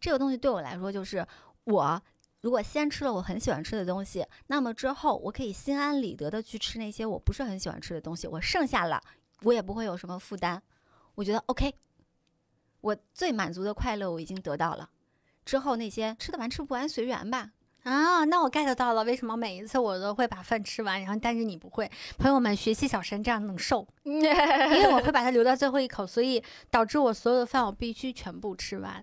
[0.00, 1.26] 这个东西对我来说就是
[1.64, 2.00] 我。
[2.42, 8.26] 如果先吃了我很喜欢吃的东西，那么之后我可以心安理得的去吃那些我不是很喜欢吃的东西。
[8.26, 9.02] 我剩下了，
[9.42, 10.62] 我也不会有什么负担。
[11.14, 11.74] 我觉得 OK，
[12.80, 14.88] 我最满足的快乐我已经得到了。
[15.44, 17.50] 之后那些吃得完吃不完随缘吧。
[17.82, 21.90] 啊，那我 get 到了，为什么每一次我都会把饭吃完，然后但是你不会？
[22.18, 29.02] 朋友们，学习小山这样能瘦， 因为我会把它留到最后一口，所以导致我所有的饭我必须全部吃完。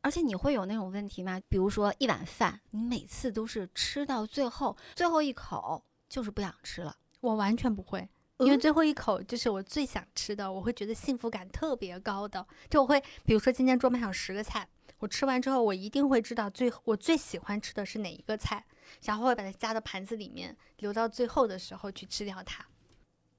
[0.00, 1.40] 而且你会有那种问题吗？
[1.48, 6.96] 比如说一碗饭，你每次都是吃到最后最后一口就是不想吃了。
[7.20, 8.08] 我完全不会，
[8.38, 12.46] 因为最后一口就是我最想吃的，我会觉得幸福感特别高的。
[12.70, 18.64] 就我会，比如说今天桌面上十个菜，我吃完之后，我一定会知道最我最喜欢吃的是哪一个菜，
[19.02, 22.64] 然后会把它夹到盘子里面，留到最后的时候去吃掉它。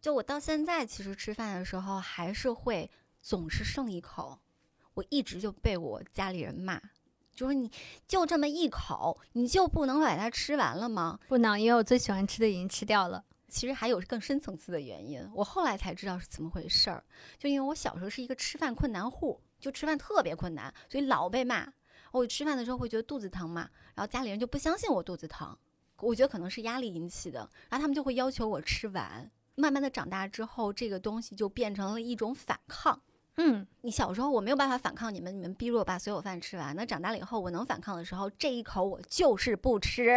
[0.02, 2.92] 就我到现在其实吃饭的时候还是会
[3.22, 4.40] 总是剩一口。
[5.00, 6.78] 我一直就被我家里人骂，
[7.34, 7.72] 就说你
[8.06, 11.18] 就这么一口，你就不能把它吃完了吗？
[11.30, 13.24] 不能，因为我最喜欢吃的已经吃掉了。
[13.48, 17.04] 其实还有更深层次的原因，我后来才知道是怎么回事儿。
[17.38, 21.66] 就因为我小时候是一个吃饭困难户，就吃饭特别困难，所以老被骂。
[22.12, 25.58] 我吃饭的时候会觉得肚子疼嘛，然后家里人就不相信我肚子疼，
[26.02, 29.32] 我觉得可能是压力引起的，然后他们就会要求我吃完。
[29.56, 33.02] 慢慢的长大之后，这个东西就变成了一种反抗。
[33.42, 36.76] 嗯，你小时候我没有办法反抗你们，你们逼着我把所有饭吃完。
[36.76, 40.10] 那长大了以后，我能反抗的时候，这一口我就是不吃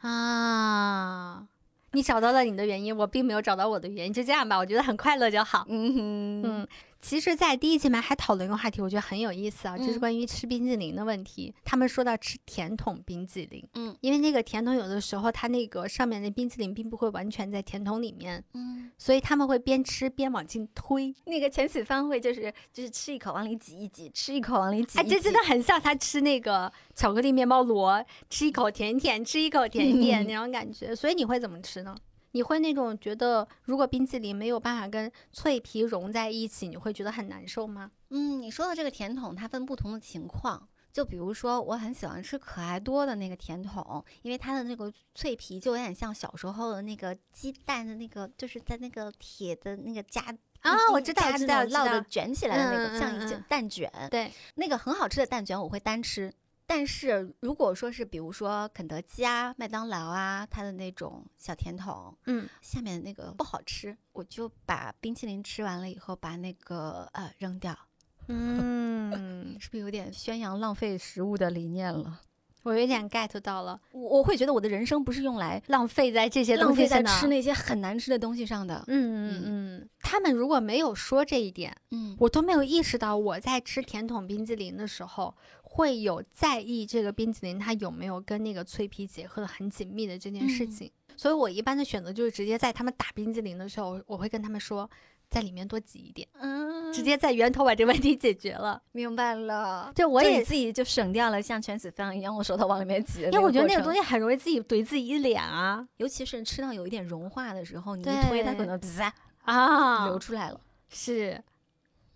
[0.00, 1.46] 啊。
[1.92, 5.64] 你找到了你的原因，我并没有找到我的原因，就这样吧，我觉得很快乐就好。
[5.68, 6.68] 嗯嗯。
[7.04, 11.54] 其实，在第一集嘛，还讨论一个话题，我觉得很有意思啊，就是关于吃冰激凌的问题。
[11.62, 21.14] 他们说到吃甜筒冰激凌，嗯，因为那个甜筒有的时候它那个上面的冰激凌并不会完全在甜筒里面，嗯，所以他们会边吃边往进推。
[21.26, 24.98] 那个千禧饭会就是就是吃一口往里挤一挤，吃一口往里挤。
[24.98, 30.96] 哎，这真的很像他吃那个巧克力面包螺，吃一口甜甜，吃一口甜甜 那种感觉。
[30.96, 31.94] 所以你会怎么吃呢？
[32.34, 37.92] 你会那种觉得，如果冰淇淋没有办法跟脆皮融在一起，你会觉得很难受吗？
[38.10, 40.68] 嗯，你说的这个甜筒，它分不同的情况。
[40.92, 50.22] 就比如说，我很喜欢吃可爱多的那个甜筒，因为它的那个脆皮就有点像小时候的那个鸡蛋的那个，就是在那个铁的那个夹
[50.60, 53.88] 啊，我知道，知道，烙的卷起来的那个，像一卷蛋卷。
[54.10, 56.32] 对，那个很好吃的蛋卷，我会单吃。
[56.66, 67.76] 但是如果说是比如说肯德基啊、麦当劳啊，它的那种小甜筒，嗯，下面那个不好吃，我就把冰淇淋吃完了以后，把那个呃扔掉。
[68.28, 72.20] 嗯，是不是有点宣扬浪费食物的理念了？
[72.62, 78.82] 我有点 get 到了，我我会觉得我的人生不是用来浪费在这些东西上，浪费在吃那些很难吃的东西上的。
[78.86, 85.36] 嗯嗯嗯，他们如果没有说这一点，嗯，我都没有意识到我在吃甜筒冰激凌的时候
[85.74, 90.90] 会有在意这个冰淇淋它有没有跟那个脆皮结合的很紧密的这件事情。
[91.16, 94.88] 所以我一般的选择就是直接在他们打冰激凌的时候，我会跟他们说。
[95.30, 98.80] 在里面多挤一点，嗯，直接在源头把这问题解决了。
[98.92, 103.22] 明白了，就我也自己就省掉了像全子方一样，我手头往里面挤。
[103.22, 109.02] 因为我觉得那个东西很容易自己怼自己一脸啊，尤其是吃到有一点融化的时候，你一推它可能滋
[109.42, 110.60] 啊流出来了。
[110.88, 111.42] 是，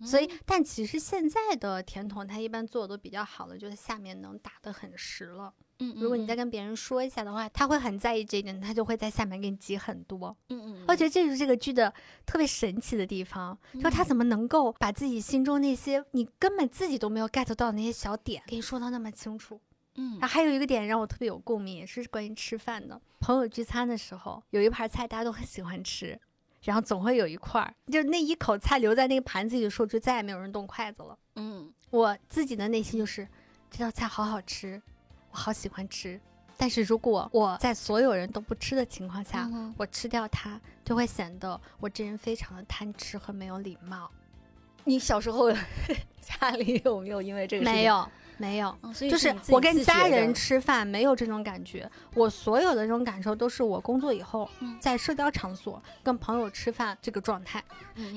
[0.02, 5.52] 所以但其实现在的甜筒它一般做的都比较好的，就是下面能打得很实了。
[5.80, 10.37] 嗯，如果你再跟别人说一下的话，他会很在意这一点，他就会在下面给你挤很多。
[10.48, 11.92] 嗯嗯，我觉得这就是这个剧的
[12.26, 19.61] 特别神奇的地方，就他怎么能够把自己心中那些你根本自己都没有 get 到那些小点给你说到那么清楚。
[19.94, 23.00] 嗯，然后还有一个点让我特别有共鸣，也是关于吃饭的。
[23.20, 26.20] 朋友聚餐的时候，有一盘菜大家都很喜欢吃，
[26.62, 31.18] 然后总会有一块儿，就那一口菜留在那个盘子里的时候，就再也没有人动筷子了。
[31.37, 33.27] 嗯，我自己的内心就是
[33.71, 34.81] 这道菜好好吃。
[35.31, 36.18] 我好喜欢吃，
[36.57, 44.11] 但是如果我在所有人都不吃的情况下，我吃掉它，就会显得我这人非常的贪吃和没有礼貌。
[44.85, 45.53] 你小时候
[46.21, 47.64] 家里有没有因为这个？
[47.64, 48.09] 没有。
[48.38, 48.74] 没有，
[49.11, 51.90] 就是我跟家人吃饭没有这种感觉。
[52.14, 54.48] 我所有的这种感受都是我工作以后，
[54.81, 57.62] 在社交场所跟朋友吃饭这个状态。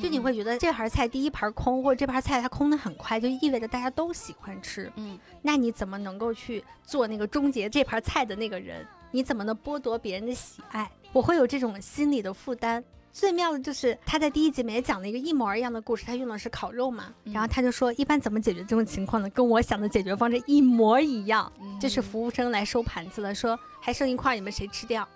[0.01, 4.91] 就你会觉得这盘菜第一盘空，或者这盘菜它空的很快，就意味着大家都喜欢吃。
[4.95, 8.85] 嗯，那你怎么能够去做那个终结这盘菜的那个人？
[9.09, 10.89] 你怎么能剥夺别人的喜爱？
[11.11, 12.83] 我会有这种心理的负担。
[13.13, 19.29] 最妙的就是他在第一集里面讲了一个一模一样的故事，他用的是烤肉嘛，然后他就说一般怎么解决这种情况呢？
[19.31, 25.07] 跟我想的解决方式一模一样，就是服务生来收盘子了，说还剩一块，你们谁吃掉？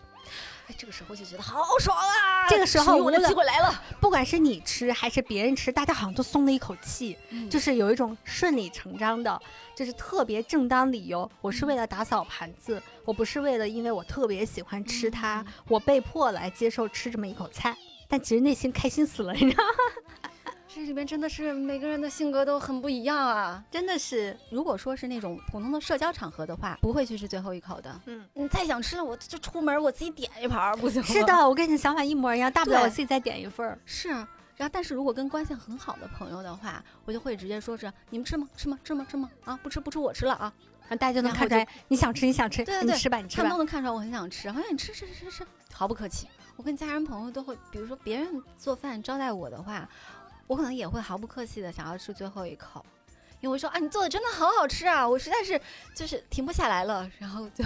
[0.67, 2.47] 哎，这个时候就觉得好爽啊！
[2.49, 7.15] 这个时候我的机会来了，不管是你吃还是别人吃，大家好像都松了一口气，
[7.49, 9.39] 就是有一种顺理成章的，
[9.75, 11.29] 就是特别正当理由。
[11.41, 17.77] 我是为了打扫盘子，我不是为了因为我特别喜欢吃它，我被迫来接受吃这么一口菜。
[18.07, 20.29] 但其实内心开心死了，你知道吗？
[20.75, 23.63] 这里边真的是每个人的性格都很不一样啊！
[23.71, 27.97] 真的是，如果说是那种普通的社交场合的话，不会去吃最后一口的。
[28.07, 31.07] 嗯，你再想吃了，我就出门我自己点一盘，不行吗？
[31.07, 33.79] 是的，我跟你的想法一模一样，大不了我自己再点一份儿。
[33.85, 38.45] 是，然后但是如果跟关系很好的朋友的话，我就会直接说是你们吃吗？
[38.57, 38.77] 吃吗？
[38.83, 39.07] 吃吗？
[39.09, 39.29] 吃吗？
[39.45, 40.53] 啊，不吃不吃，我吃了啊！
[40.81, 46.27] 然后大家就能看出来你想吃你想吃，对对对，你吃吧你吃吧，他们都能看出来我很想吃，好像你吃吃吃吃吃，毫不客气。
[46.57, 49.89] 我跟家人朋友都会，比如说别人做饭招待我的话，
[50.47, 52.85] 我可能也会毫不客气的想要吃最后一口，
[53.41, 55.59] 因为说啊，你做的真的好好吃啊，我实在是
[55.95, 57.63] 就是停不下来了，然后就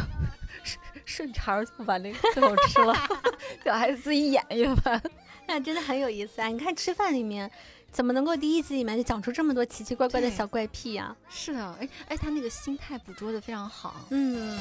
[0.64, 2.96] 顺顺茬就把那个最后吃了，
[3.64, 5.02] 就还自己演一番，
[5.48, 6.48] 那真的很有意思啊！
[6.48, 7.50] 你看吃饭里面
[7.92, 11.16] 怎么能够第一集里面就讲出这么多奇奇怪怪的小怪癖呀？
[11.30, 14.60] 是的，哎哎，他那个心态捕捉的非常好，嗯。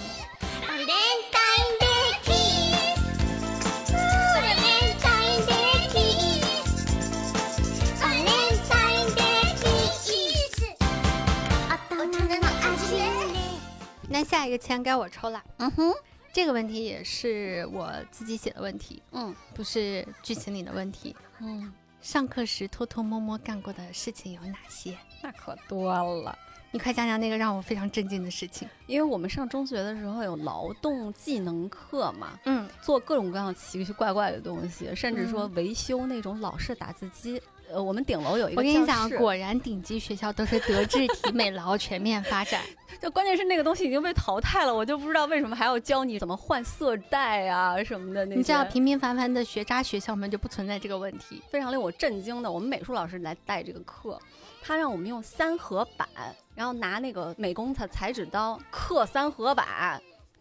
[14.10, 15.42] 那下一个签该我抽了。
[15.58, 15.92] 嗯哼，
[16.32, 19.02] 这个问题也是我自己写的问题。
[19.12, 21.14] 嗯，不是剧情里的问题。
[21.40, 24.96] 嗯，上课时偷偷摸摸干过的事情有哪些？
[25.22, 25.92] 那可多
[26.22, 26.36] 了。
[26.70, 28.68] 你快讲讲那个让我非常震惊的事情。
[28.86, 32.38] 因为我们上中学的时候有劳动技能课嘛。
[32.44, 37.40] 嗯，做各种各样奇奇怪怪的东西，甚至说维修那种老式打字机。
[37.70, 38.60] 呃，我们顶楼有一个。
[38.60, 42.62] 我跟你讲，果然顶级学校都是德智体 美劳全面发展。
[43.00, 48.26] 就关键是那个东西已经被淘汰了，我就不知道为什么还要教你怎么换色带啊什么的。
[48.26, 51.40] 你知道平平凡凡的学渣学校们就不存在这个问题。
[51.48, 54.18] 非常令我震惊的，我们美术老师来带这个课，
[54.62, 56.08] 他让我们用三合板，
[56.54, 60.00] 然后拿那个美工的裁纸刀刻三合板。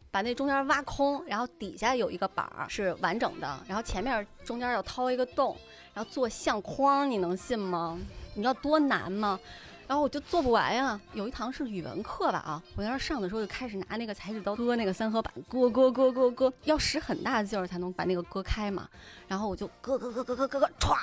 [0.10, 5.56] 把那中间挖空，然后底下有一个板儿是完整的，然后前面中间要掏一个洞，
[5.97, 7.99] 然后做相框，你能信吗？
[8.36, 9.39] 你知道多难吗？
[9.88, 11.01] 然后我就做不完呀。
[11.13, 18.88] 有一堂是语文课吧，啊，我在那上的时候就开始拿那个裁纸刀割那个三合板，割割割割割，要使很大的劲儿才能把那个割开嘛。
[19.27, 20.95] 然后我就割割割割割割割，歘。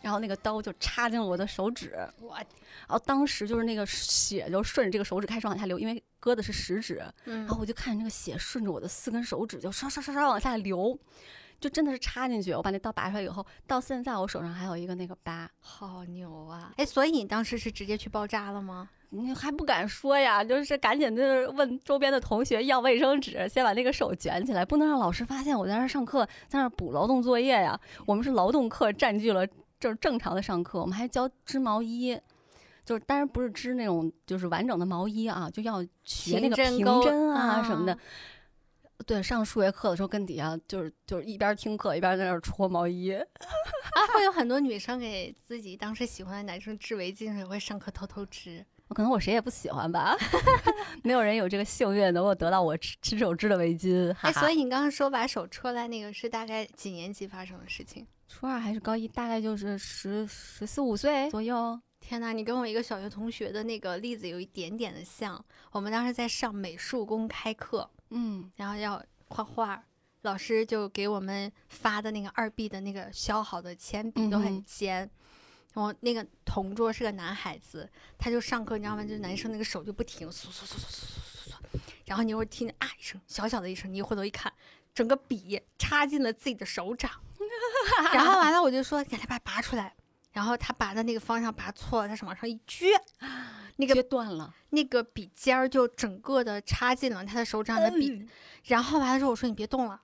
[0.00, 2.46] 然后那个刀就插进了我的手指，我，然
[2.86, 10.96] 后当时就是那个血就顺着这个手指开始往下流，因为割的是食指，嗯然后我就看那个血顺着我的四根手指就刷刷刷刷往下流，
[11.60, 12.52] 就真的是插进去。
[12.52, 16.72] 我把那刀拔出来以后，到现在我手上还有一个那个疤，好牛啊！
[16.76, 18.88] 哎，所以你当时是直接去包扎了吗？
[19.10, 20.42] 你还不敢说呀？
[20.42, 27.78] 就是赶紧的问周边的同学要卫生纸，先把那个手卷起来，不能让老师发现我在那儿上课，在那儿补劳动作业呀。
[28.04, 29.46] 我们是劳动课占据了，
[29.78, 30.80] 就是正常的上课。
[30.80, 32.18] 我们还教织毛衣，
[32.84, 37.96] 就是当然不是织那种就是完整的毛衣啊，就要学那个平针啊什么的。
[39.04, 43.12] 对，上数学课的时候跟底下就是就是一边听课一边在那戳毛衣。
[43.12, 48.64] 啊，会有很多女生给自己当时喜欢的男生织围巾，也会上课偷偷织。
[48.90, 50.16] 可能我谁也不喜欢吧，
[51.02, 54.14] 没有人有这个幸运能够得到我织手织的围巾。
[54.20, 58.06] 哎，所以你刚刚说把手戳来那个是大概几年级发生的事情？
[58.28, 59.08] 初二还是高一？
[59.08, 61.80] 大概就是十十四五岁左右。
[61.98, 65.44] 天哪，你跟我一个小学同学的那个例子有一点点的像。
[65.72, 69.82] 我们当时在上美术公开课，嗯，然后要画画，
[70.22, 75.10] 老师就给我们发的那个二 B 的那个削好的铅笔都很尖。
[75.74, 79.04] 我那个同桌是个男孩子，他就上课你知道吗？
[79.04, 81.80] 就男生那个手就不停，唰唰唰唰唰唰唰。
[82.06, 84.50] 然后你会听见啊一声小小的一声，你回头一看，
[84.94, 87.10] 整个笔插进了自己的手掌。
[88.14, 89.94] 然后完了我就说给他把拔出来，
[90.32, 92.98] 然后他拔的那个方向拔错了，他是往上一撅。
[93.76, 98.26] 那个撅断了，那个笔尖儿就整个的插进了他的手掌的笔，
[98.64, 100.02] 然后完了之后我说你别动了。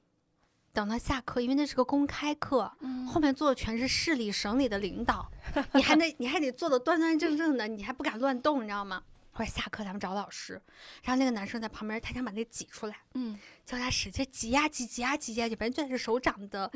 [0.74, 2.72] 等到下课，因为那是个公开课，
[3.06, 5.30] 后面坐的全是市里省里的领导，
[5.74, 9.02] 你还得你还得坐的端端正正的，你还不敢乱动，你知道吗？
[9.32, 10.60] 后来下课咱们找老师，
[11.02, 16.70] 然后那个男生在旁边，他想把那挤出来，嗯，叫他使劲挤呀挤挤呀挤呀，就反正就在手掌的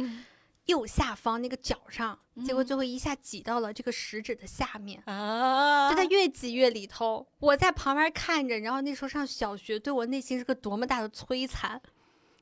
[0.67, 11.81] 右下方那个角上，结果最后一下挤到了这个食指的下面啊，就它越挤越里头，我在旁边看着，然后那时候上小学，对我内心是个多么大的摧残。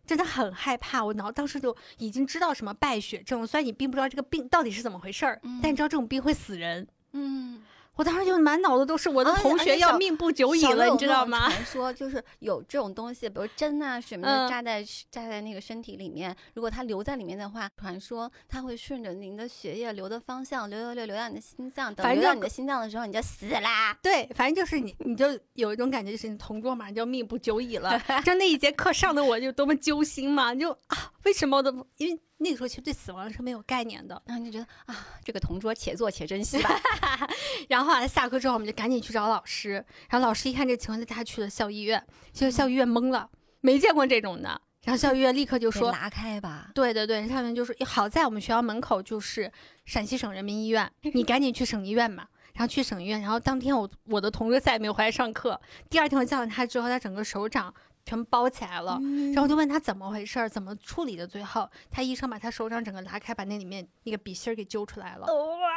[0.07, 6.87] 真的很害怕，我脑当时就已经知道什么败血症，虽然你并不知道这个病到底是怎么回事儿，但你知道这种病会死人。
[7.13, 7.63] 嗯。
[7.97, 11.49] 我当时就满脑子都是我的同学要命不久矣了，你知道吗？
[11.49, 23.97] 传 说就是有这种东西，比如针啊什么的扎在扎在那个身体里面，如果它留在里面的话，传说它会顺着您的血液流的方向流流流流到你的心脏，等流到你的心脏的时候你就死啦。
[24.03, 27.99] 对，反正就是你你就有一种感觉，就是你同桌马上就要命不久矣了。
[28.25, 32.21] 就那一节课上的我就多么揪心嘛，就啊为什么我都因为。
[32.45, 36.79] 那个时候其实对死亡是没有概念的，然后就觉得啊，这个同桌且做且珍惜吧。
[37.71, 39.83] 然后后来下课之后，我们就赶紧去找老师。
[40.11, 42.05] 然后老师一看这情况，就带他去了校医院。
[42.33, 43.31] 结果校医院懵了，
[43.63, 44.61] 没见过这种的。
[44.83, 49.51] 然后校医院立刻就说：“拉开吧。”对对对，上面就说：“好在我们学校门口就是
[49.87, 53.23] 陕西省人民医院，你赶紧去省医院吧。”然后去省医院。
[53.23, 55.59] 然后当天我我的同桌再也没有回来上课。
[55.89, 57.75] 第二天我叫了他之后，他整个手掌。
[58.05, 58.99] 全包起来了，
[59.33, 61.27] 然后就问他怎么回事儿，怎么处理的？
[61.27, 65.27] 最后他医生把他手掌整个拉开，把那里面那个笔芯儿给揪出来了。
[65.27, 65.71] 哇！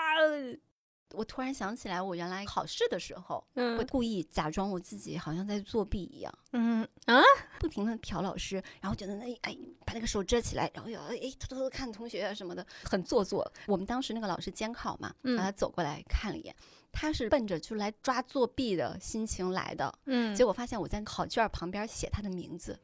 [1.14, 7.22] 我突然想起来，我原来考试的时候，会故意假装我自己好像在作弊一样，嗯啊，
[7.60, 13.50] 不停的瞟老师，然后觉得那哎把那个手遮起来，然后又哎偷偷的看同学啊什么的，很做作。
[13.68, 16.54] 我们当时那个老师监考嘛，把他走过来看了一眼。
[17.00, 22.80] 他是奔着就来抓作弊的心情来的，嗯，结果发现我在考卷旁边写他的名字，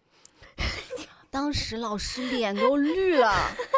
[1.31, 3.33] 当时老师脸都绿了。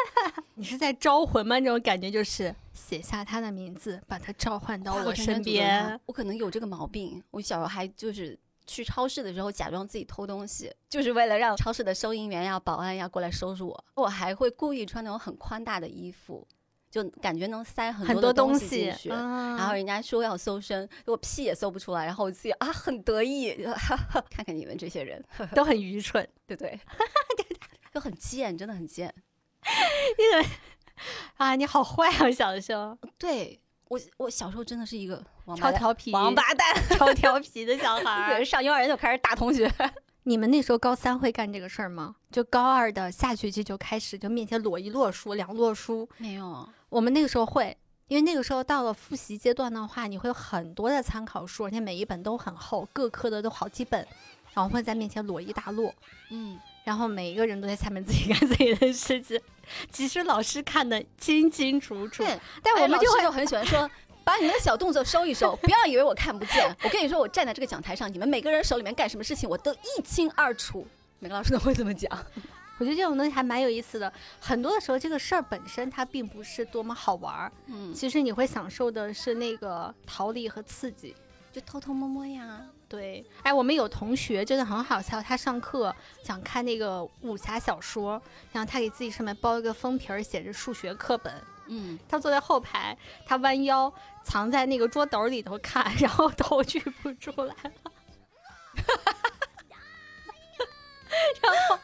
[0.56, 1.58] 你是在招魂吗？
[1.58, 5.98] 那种感觉就是写下他的名字，把他召唤到我身边。
[6.04, 13.84] 我可能有这个毛病，我小时候还就是去超市的时候假装自己偷东西，就是为了让超市的收银员呀、保安呀过来收拾我。
[13.94, 16.46] 我还会故意穿那种很宽大的衣服。
[16.96, 23.52] 就感觉能塞很多东西进去，然后人家说要搜身，我屁也搜不出来，然后我自己啊很得意，
[24.30, 25.22] 看看你们这些人
[25.54, 26.80] 都很愚蠢，对不对？
[27.92, 29.14] 就很贱，真的很贱。
[30.18, 30.46] 因为
[31.36, 32.96] 啊，你好坏啊，小时候。
[33.18, 35.22] 对我，我小时候真的是一个
[35.58, 39.70] 超调皮、王八蛋、超调皮的小孩，上幼儿园就开始打同学。
[40.28, 42.16] 你们那时候高三会干这个事儿吗？
[42.32, 46.08] 就高二的下学期就开始，就面前摞一摞书，两摞书。
[46.18, 47.76] 没有，我们那个时候会，
[48.08, 54.04] 因为那个时候到了复习阶段的话，你会有很多的参考书，而且每一本都很厚，各科的都好几本，
[54.52, 55.94] 然后会在面前摞一大摞。
[56.30, 59.40] 嗯，然后每一个人都在下面自己干自己的事情，
[59.92, 62.24] 其实老师看的清清楚楚。
[62.24, 63.88] 对，但我们就会很喜欢说。
[64.26, 66.76] 把你们的小动作收一收，不要以为我看不见。
[66.82, 70.84] 我跟你说，我站在这个讲台上，你们每个人手里面干什么事情，我都一清二楚。
[71.20, 72.10] 每个老师都会这么讲。
[72.78, 74.12] 我觉得这种东西还蛮有意思的。
[74.40, 77.52] 很多的时候，这个事儿本身它并不是多么好玩儿。
[77.66, 81.14] 嗯，其实你会享受的是那个逃离和刺激，
[81.52, 82.60] 就偷偷摸摸呀。
[82.88, 88.20] 对，哎，我们有同学真的很好笑，他上课想看那个武侠小说，
[88.50, 91.32] 然后他给自己上面包一个封皮儿，写着数学课本。
[91.68, 92.96] 嗯，他坐在后排，
[93.26, 93.92] 他弯腰
[94.22, 97.72] 藏在那个桌斗里头看， 然后头举不出来了。
[101.42, 101.78] 然后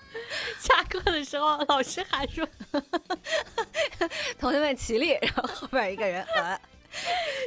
[0.59, 2.47] 下课的时候，老师喊说
[4.39, 6.61] ：“同学们起立。”然后后边一个人呃。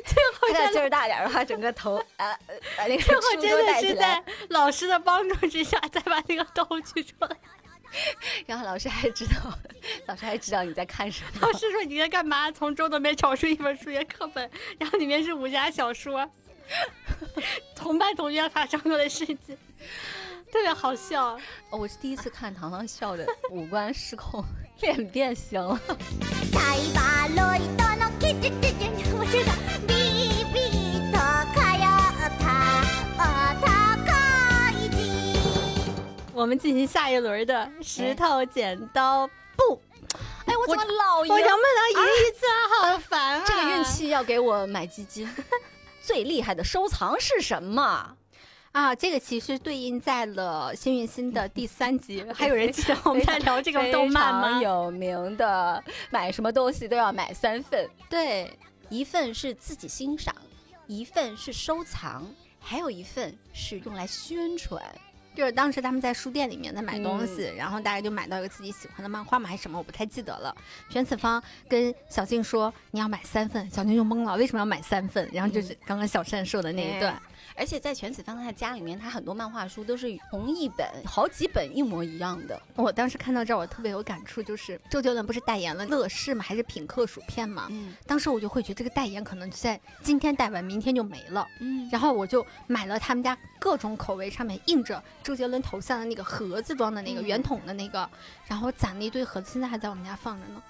[0.04, 2.36] 最后再劲儿大点的话，整个头啊，
[2.76, 7.38] 把那个最后真的是在老师的帮助之下，再把那个头举出来。
[8.46, 9.58] 然后老师还知道，
[10.08, 11.30] 老师还知道你在看什么。
[11.48, 12.52] 老师说你在干嘛？
[12.52, 16.30] 从桌子里面找出一本数学课本，然后里面是武侠小说。
[17.76, 19.38] 同班同学发生过的事情，
[20.52, 21.39] 特别好笑。
[21.70, 24.43] 我是第一次看糖糖笑的五官失控，
[24.82, 25.80] 脸变形了。
[36.36, 39.26] 我们进行下一轮的石头剪刀
[39.56, 39.82] 布。
[40.46, 41.32] 哎，我怎么老赢？
[41.32, 42.46] 我赢不了赢一次，
[42.82, 43.44] 好烦啊！
[43.48, 45.28] 这个运气要给我买基金。
[46.02, 48.18] 最厉害的收藏是什么？
[48.74, 52.22] 啊，这个其实对应在了幸运星的第三集。
[52.36, 54.62] 还有人记得 我们在聊这个动漫吗？
[54.62, 57.90] 有名的，买什么东西都要买三份。
[58.10, 58.52] 对，
[58.90, 60.36] 一份是自己欣赏，
[60.86, 62.28] 一份是收藏，
[62.60, 64.84] 还有一份是用来宣传。
[65.36, 70.56] 就是当时他们在书店里面在买东西，然后大家就买到一个自己喜欢的漫画嘛，还是什么，我不太记得了。
[70.90, 75.30] 玄子方跟小静说：“你要买三份。”小静就懵了，为什么要买三份？
[75.34, 77.22] 然后就是刚刚小善说的那一段。
[77.56, 82.62] 而且在全子方他的家里面，他很多漫画书都是同一本、好几本一模一样的。
[82.76, 86.43] 我当时看到这儿，我特别有感触，就是周杰伦不是代言了乐事吗？
[86.43, 87.68] 还是品客薯片吗？
[87.70, 91.47] 嗯，当时我就会觉得这个代言可能在今天代完，明天就没了。
[91.62, 98.10] 嗯，然后我就买了他们家各种口味上面印着周杰伦头像的那个盒子装的那个圆筒的那个，
[98.47, 100.62] 然后攒了一堆盒子，现在还在我们家放着呢。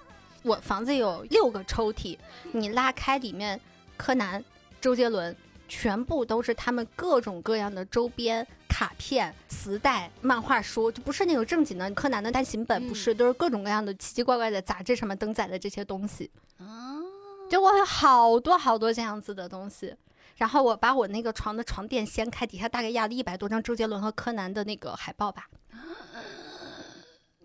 [0.43, 2.15] 我房子有六个抽屉，
[2.51, 3.59] 你拉开里面，
[3.97, 4.45] 柯南、
[4.79, 5.35] 周杰伦。
[5.67, 16.29] 全部都是他们各种各样的周边卡片、磁带、漫画书，就不是那种正经的柯南的单行本，不是，都是各种各样的奇奇怪怪的杂志上面登载的这些东西。
[16.57, 17.01] 哦，
[17.49, 19.95] 就我有好多好多这样子的东西。
[20.37, 25.47] 然后我把我那个床的床垫掀开，底下大概压了一百多张周杰伦和柯南的那个海报吧。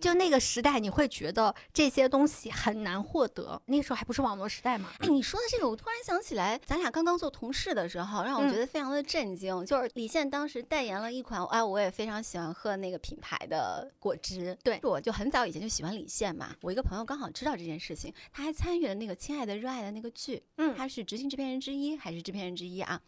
[0.00, 3.60] 就那个时代，你会觉得这些东西很难获得。
[3.66, 4.88] 那时候还不是网络时代嘛？
[5.00, 9.64] 哎，你说的这个，我突然想起来，咱俩刚刚做同事的时候，让我觉得非常的震惊。
[9.66, 14.56] 就是李现当时代言了一款，哎，我也非常喜欢喝那个品牌的果汁。
[14.64, 16.54] 对，我就很早以前就喜欢李现嘛。
[16.62, 23.00] 我一个朋友刚好知道这件事情，他还参与了那个《亲爱的热爱的》那个剧，嗯，他是执行制片人之一还是制片人之一啊？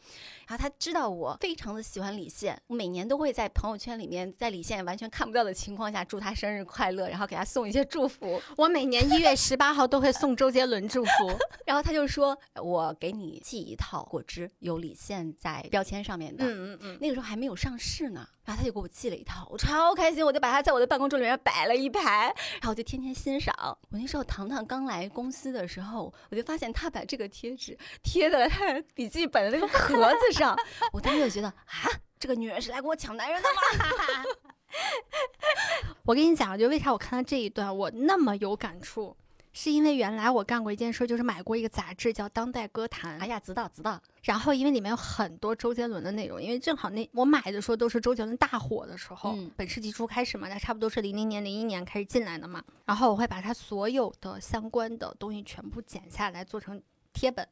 [0.47, 6.82] 然后他知道我非常的喜欢李现，我每年都会在朋友圈里面，在李现完全看不到的情况下祝他生日快。
[6.83, 8.43] 快乐，然后给他送一些祝福。
[8.57, 11.11] 我每年一月十八号都会送周杰伦祝福。
[11.64, 16.99] 然后他就说：“我给你寄一套果汁，有李现在标签上面的。”嗯嗯嗯。
[17.01, 23.55] 那个时候还没有上市呢，然后他就给我寄了一套，我超开心，我就把它在我的办公桌里面摆了一排，然后我就天天欣赏。
[23.91, 30.59] 我那时候糖糖刚来公司的时候，我就发现他把这个贴纸贴在他笔记本的那个盒子上，
[30.93, 31.87] 我当时就觉得啊，
[32.18, 34.24] 这个女人是来跟我抢男人的吗？
[36.05, 39.16] 我跟你讲，就为啥我看到这一段我那么有感触，
[39.53, 43.18] 是因为原来我干过一件事，就是买过一个杂志叫《当代歌坛》。
[43.23, 44.01] 哎呀，知道知道。
[44.23, 52.62] 然后因为里面有很多周杰伦的内容，因为正好那我买的时候都是周杰伦大火的时候，本世纪初开始嘛，他差不多是零零年、零一年开始进来的嘛。
[52.87, 56.81] 然后我会把他所有的相关的东西全部剪下来，做成
[57.12, 57.47] 贴本。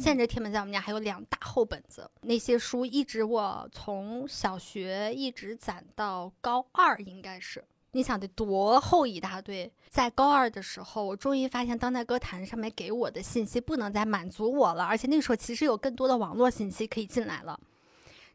[0.00, 9.70] 现在这贴本在我们家还有两大厚本子，那些书一直我从小学一直攒到高二，应该是你想得多厚一大堆。
[9.88, 17.58] 在高二的时候，我终于发现当代歌坛上面给我的信息不能再满足我了，而且那个时候其实有更多的网络信息可以进来了。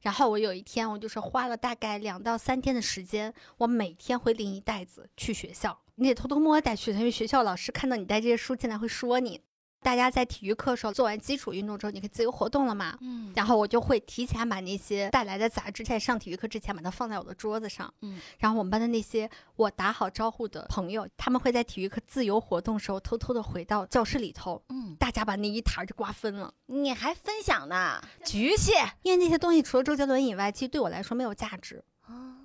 [0.01, 9.41] 然后我有一天，我就是花了大概两到三天的时间，我每天会拎一袋子去学校，你得偷偷摸摸带去，因为学校老师看到你带这些书进来会说你。
[9.85, 12.97] 大家在体育课时候做完基础运动之后，你可以自由活动了嘛？
[13.01, 17.93] 嗯，然后我就会提前把那些带来的杂志在上体育课之前把它放在我的桌子上。
[18.01, 24.59] 嗯，然后我们班的那些我打好招呼的朋友，他们会在体育课自由活动时候偷偷的回到教室里头。
[24.69, 28.01] 嗯，大家把那一沓就瓜分了，你还分享呢？
[28.25, 28.71] 局气！
[29.03, 31.83] 因为那些东西除了周杰伦以外，其实对我来说没有价值。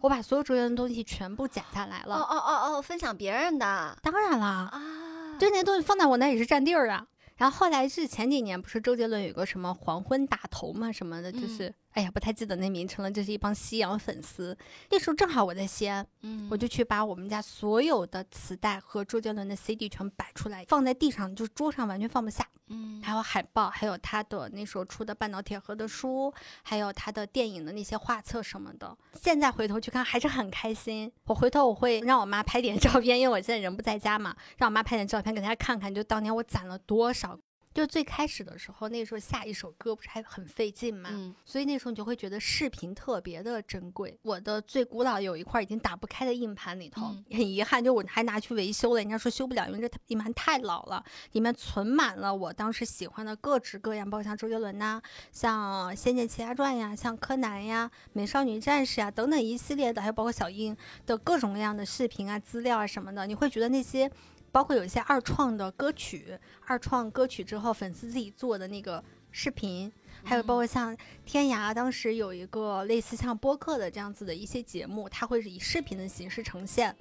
[0.03, 2.17] 我把所有周杰伦的东西全部剪下来了。
[2.17, 3.97] 哦哦哦哦，分享别人的？
[4.03, 7.07] 当然啦啊，就那些东西放在我那也是占地儿啊。
[7.41, 14.57] 然后后来是前几年，不是周杰伦有个什么黄昏打头嘛什么的，就是哎呀，不太记得那名称了，就是一帮夕阳粉丝。
[14.91, 22.47] 那时候正好我在西安，嗯，我就去把我们家所有的磁带和周杰伦的 CD 全摆出来，放在地上，就是桌上完全放不下。
[22.69, 26.33] 嗯，还有海报，还有他的那时候出的半岛铁盒的书，
[26.63, 28.97] 还有他的电影的那些画册什么的。
[29.21, 31.11] 现在回头去看，还是很开心。
[31.25, 37.37] 我回头我会让我妈拍点 照片，因为我现在人不在家嘛，让我妈拍点照片给大家看看，就当年我攒了多少。
[37.81, 41.09] 就最开始的时候，那时候下一首歌不是还很费劲嘛，
[41.47, 44.19] 所以那时候你就会觉得视频特别的珍贵。
[44.23, 51.03] 我的最古老有一块已经打不开的硬盘里头，很遗憾，就我还拿去维修了，人家说修不了，因为这硬盘太老了，
[51.33, 55.01] 里面存满了我当时喜欢的各式各样，包括像周杰伦呐，
[55.33, 60.77] 像《仙剑奇侠传》呀，像柯南呀，《美少女战士》呀等等一系列的，还有包括小樱
[61.07, 64.11] 的各种各样的视频啊、资料啊什么的，你会觉得那些。
[64.53, 69.91] 包括有一些二创的歌曲，二创歌曲之后粉丝自己做的那个视频，
[70.25, 76.95] 还有包括像天涯当时有一个类似像播客的这样子的一些节目，它会是以视频的形式呈现，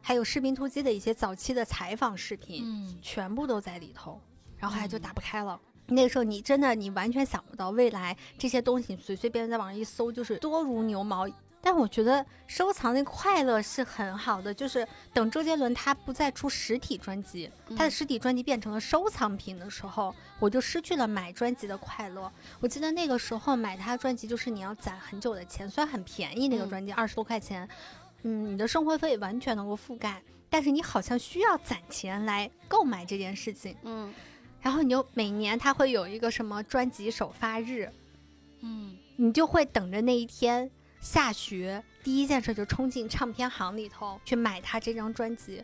[0.00, 4.20] 还有士兵突击的一些早期的采访视频，嗯，全部都在里头，
[4.56, 5.60] 然后后来就打不开了。
[5.88, 11.26] 那个时候你真的你完全想不到未来这些东西随随便便在网上一搜就是多如牛毛。
[11.60, 22.30] 但我觉得收藏那快乐是很好的，就是等周杰伦他不再出实体专辑，他的实体专辑变成了收藏品的时候，我就失去了买专辑的快乐。
[22.60, 27.68] 我记得那个时候买他专辑，就是你要攒很久的钱，虽然很便宜，那个专辑二十多块钱，
[28.22, 34.14] 嗯，你的生活费完全能够覆盖，但是你好像需要攒钱来购买这件事情，嗯，
[34.60, 37.90] 然后你就每年他会有一个什么专辑首发日，
[38.60, 40.70] 嗯，你就会等着那一天。
[41.00, 45.62] 下学第一件事就冲进唱片行里头去买他这张专辑，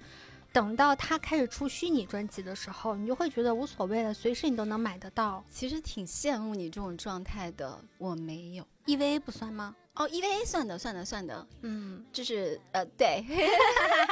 [0.53, 5.45] 等到他开始出虚拟专辑的时候，你就会觉得无所谓了，随时你都能买得到。
[5.51, 9.75] 其实挺羡慕你这种状态的，我没有，EVA 不算吗？
[9.95, 11.47] 哦，EVA 算的，算的，算的。
[11.63, 13.25] 嗯，就是呃，对，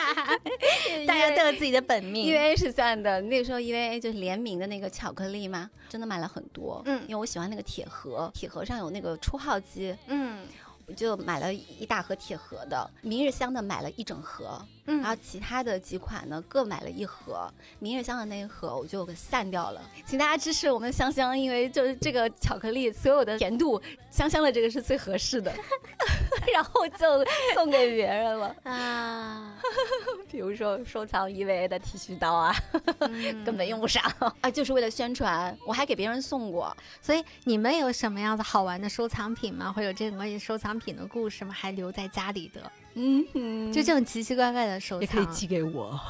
[1.09, 2.25] 大家都有自己的本命。
[2.27, 6.81] EVA 是算的，那个时候 EVA 就是联名的那个巧克力嘛，真的买了很多。
[6.85, 9.97] 嗯，因为我喜欢那个铁盒，铁盒上有那个初号机。
[10.07, 10.47] 嗯。
[10.87, 17.51] 我就买了一大盒铁盒的，明日香的买了一整盒，然后其他的几款呢各买了一盒。
[17.78, 23.80] 明日香的那一盒我就给散掉了，请大家支持我们香香，因为就是这个巧克力所有的甜度，
[24.11, 25.53] 香香的这个是最合适的，
[26.53, 27.24] 然后就
[27.55, 29.55] 送给别人了 啊。
[30.30, 32.55] 比如说收藏 EVA 的剃须刀啊，
[33.44, 34.03] 根本用不上
[34.40, 36.76] 啊，就是为了宣传，我还给别人送过。
[37.00, 39.72] 所以你们有什么样子好玩的收藏品吗？
[39.72, 40.72] 会有这种关于收藏？
[40.82, 41.53] 品的故事吗？
[41.53, 46.00] 还留在家里的，嗯，就这种奇奇怪怪的收藏，也可以寄给我，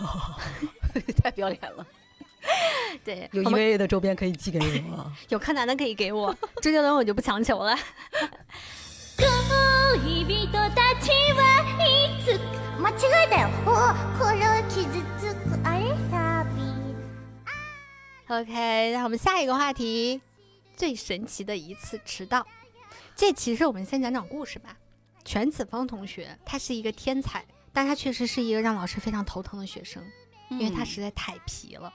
[1.23, 1.87] 太不要脸了。
[3.05, 4.59] 对，有 EVA 的周边可以寄给
[4.91, 6.33] 我，有柯南的可以给我，
[6.63, 7.77] 周杰伦我就不强求了。
[18.29, 20.21] OK，那我们下一个话题，
[20.75, 22.47] 最神奇的一次迟到。
[23.15, 24.75] 这其实我们先讲讲故事吧。
[25.23, 27.45] 全子峰同学，他是一个天才，
[27.75, 30.03] 但他确实是一个让老师非常头疼的学生，
[30.49, 31.93] 因为他实在太皮了。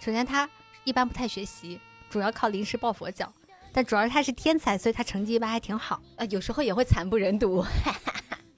[0.00, 0.50] 首先，他
[0.82, 1.80] 一般不太学习，
[2.10, 3.32] 主要靠临时抱佛脚。
[3.72, 6.00] 但主要是他是天才，所以他成绩一般还挺好。
[6.16, 7.64] 呃，有时候也会惨不忍睹，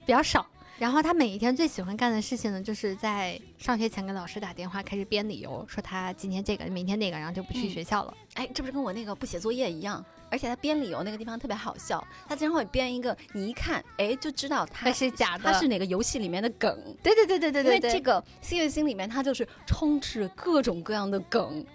[0.05, 0.45] 比较少。
[0.77, 8.13] 然后他每一天最喜欢干的事情呢，就是在上学前给老师打电话，开始编理由，说他今天这个，明天那个，然后就不去学校了。
[8.33, 10.03] 哎，这不是跟我那个不写作业一样？
[10.29, 16.77] 而且他编理由那个地方特别好笑，他经常会编一个，你一看，哎，就知道他是假的，他是哪个游戏里面的梗。
[17.01, 21.65] 对对对对对对，因为这个新月星里面，他就是充斥各种各样的梗。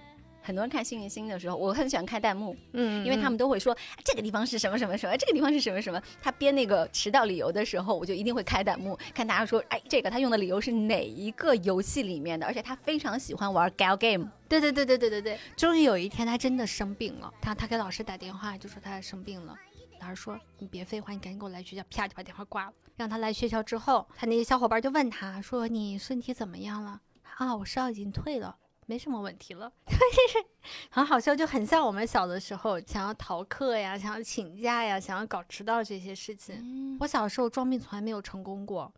[0.42, 6.00] 很多人看《幸运星》的时候，我很喜欢看弹幕，嗯，因为他们都会说这个地方是什么什么什么，这个地方是什么什么。
[6.22, 12.46] 他编那个迟到理由的时候，我就一定会开弹幕，看大家说，哎，这个他用的理由是哪一个游戏里面的？
[12.46, 14.30] 而且他非常喜欢玩 gal game。
[14.48, 15.38] 对对对对对对对。
[15.56, 19.54] 终于有一天，他真的生病了，他他给老师打电话就说他生病了，
[20.00, 22.72] 老师说你别废话，你赶紧给我来学校，啪就把电话挂了。
[22.96, 27.00] 让他来学校之后，他那些小伙伴就问他说你身体怎么样了？
[27.36, 28.56] 啊，我烧已经退了。
[28.90, 29.72] 没什么问题了，
[30.90, 36.96] 很好笑，就很像我们小的时候想要逃课呀，想要请假呀，想要搞迟到这些事情。
[36.98, 38.92] 我小时候装病从来没有成功过，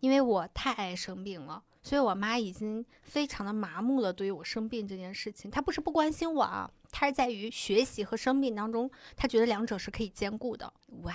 [0.00, 1.62] 因为我太爱生病了。
[1.82, 10.72] 所以，我妈已经非常的麻木了，对于我生病这件事情，她不是不关心我啊，她是在于学习和生病当中，她觉得两者是可以兼顾的。
[11.02, 11.14] 哇，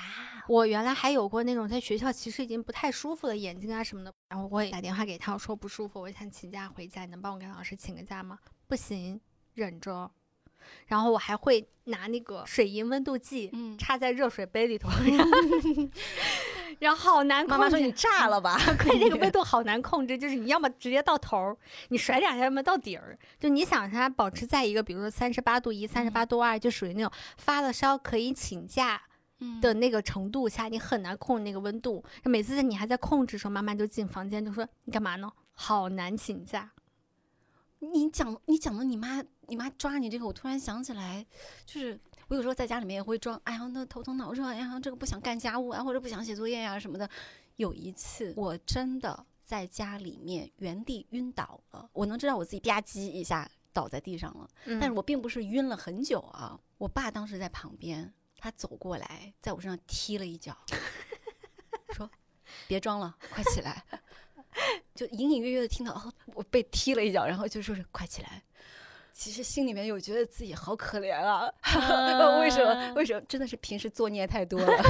[0.52, 8.38] 我原来还有过那种在学校其实已经不太舒服了，眼睛啊什么的，然后我也打电话给他，我说不舒服，我想请假回家，你能帮我跟老师请个假吗？
[8.68, 9.22] 不行，
[9.54, 10.12] 忍着。
[10.88, 14.89] 然后我还会拿那个水银温度计，嗯插在热水杯里头，
[16.80, 17.58] 然后好难控制。
[17.58, 18.60] 妈妈说你炸了吧？
[18.84, 23.18] 对，这个温度好难控制，就是你要么直接到头儿，你甩两下，要么到底儿。
[23.39, 29.02] 就你想它保持在一个，比如说三十八度一、三十八度二，就属于那种发了烧可以请假
[29.62, 32.04] 的那个程度下，你很难控制那个温度。
[32.24, 35.32] 每次你还在控制的时候，妈妈就进房间就说：“你干嘛呢？
[35.54, 36.72] 好难请假。”
[37.80, 41.26] 你讲你讲的你妈你妈抓你这个，我突然想起来，
[41.66, 47.10] 就是我有时候在家里面也会装，哎呀那头疼脑热，哎呀这个不想干家务啊，或者不想写作业呀、什么的。
[47.56, 56.60] 有一次我真的在家里面原地晕倒了，我能知道我自己吧唧一下倒在地上了，嗯但是我并不是晕了很久啊。
[56.78, 60.58] 我爸当时在旁边，他走过来，在我身上踢了一脚，
[61.94, 62.10] 说
[62.68, 63.84] ：“别装了，快起来。
[64.96, 68.42] ”就隐隐约约的听到，哦，我被踢了一脚，然后就说是快起来。
[69.14, 71.48] 其实心里面有觉得自己好可怜啊，
[72.39, 72.94] 为什么？
[72.96, 73.22] 为什么？
[73.28, 74.84] 真的是平时作孽太多了。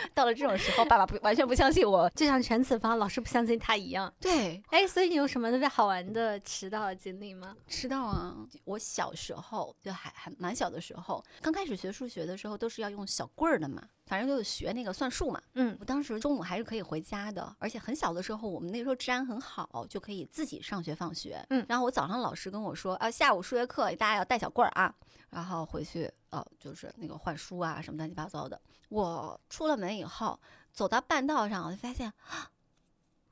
[0.14, 2.08] 到了这种时候，爸爸不完全不相信我。
[2.10, 4.12] 就像全子方老师不相信他一样。
[4.20, 7.56] 对，哎，所以你有什么特别好玩的迟到的经历吗？
[7.66, 8.34] 迟到啊！
[8.64, 15.40] 我小时候就还还蛮小的时候，刚开始学数学的时候都是要用小棍儿的嘛，反正就是学那个算术嘛。
[15.54, 21.44] 嗯我当时中午还是可以回家的，而且很小的时候，我们那时候治安很好，就可以自己上学放学。
[21.50, 24.92] 嗯然后我早上老师跟我说，啊，下午数学课大家要带小棍儿啊，
[25.30, 28.60] 然后回去哦、就是那个换书啊什么乱七八糟的。
[28.90, 30.38] 我出了门以后，
[30.72, 32.50] 走到半道上，我就发现啊，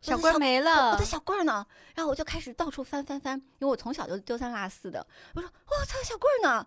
[0.00, 1.66] 小棍儿没了，我的小棍儿呢？
[1.94, 5.06] 然后我就开始到处翻翻翻，因为我从小就丢三落四的。
[5.34, 6.66] 我说我操，小棍儿呢？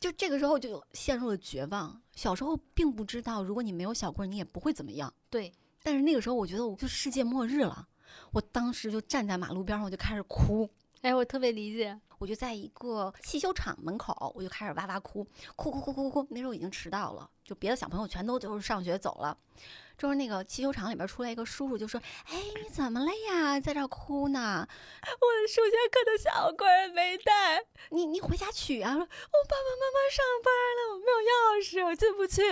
[0.00, 2.00] 就这个时候就陷入了绝望。
[2.16, 5.12] 小时候并不知道，如果你没有小棍儿，你也不会怎么样。
[5.28, 7.86] 对，但是那个时候，我觉得我就世界末日了。
[8.32, 10.68] 我当时就站在马路边上，我就开始哭。
[11.02, 11.98] 哎，我特别理解。
[12.18, 15.26] 我就在一个汽修厂门口，我就开始哇哇哭，
[15.56, 16.26] 哭哭哭哭哭。
[16.28, 19.34] 那时候已经迟到了，就别的小朋友全都就是上学走了。
[19.96, 21.98] 这时候那个汽修厂里边出来一个叔叔，就说
[22.28, 23.58] ：“哎，你怎么了呀？
[23.58, 24.68] 在这儿哭呢？
[24.68, 32.42] 我的数学课的小棍儿没带，你你回家取啊！”说：“我爸爸妈妈上班了，我没有钥匙，我进不去。”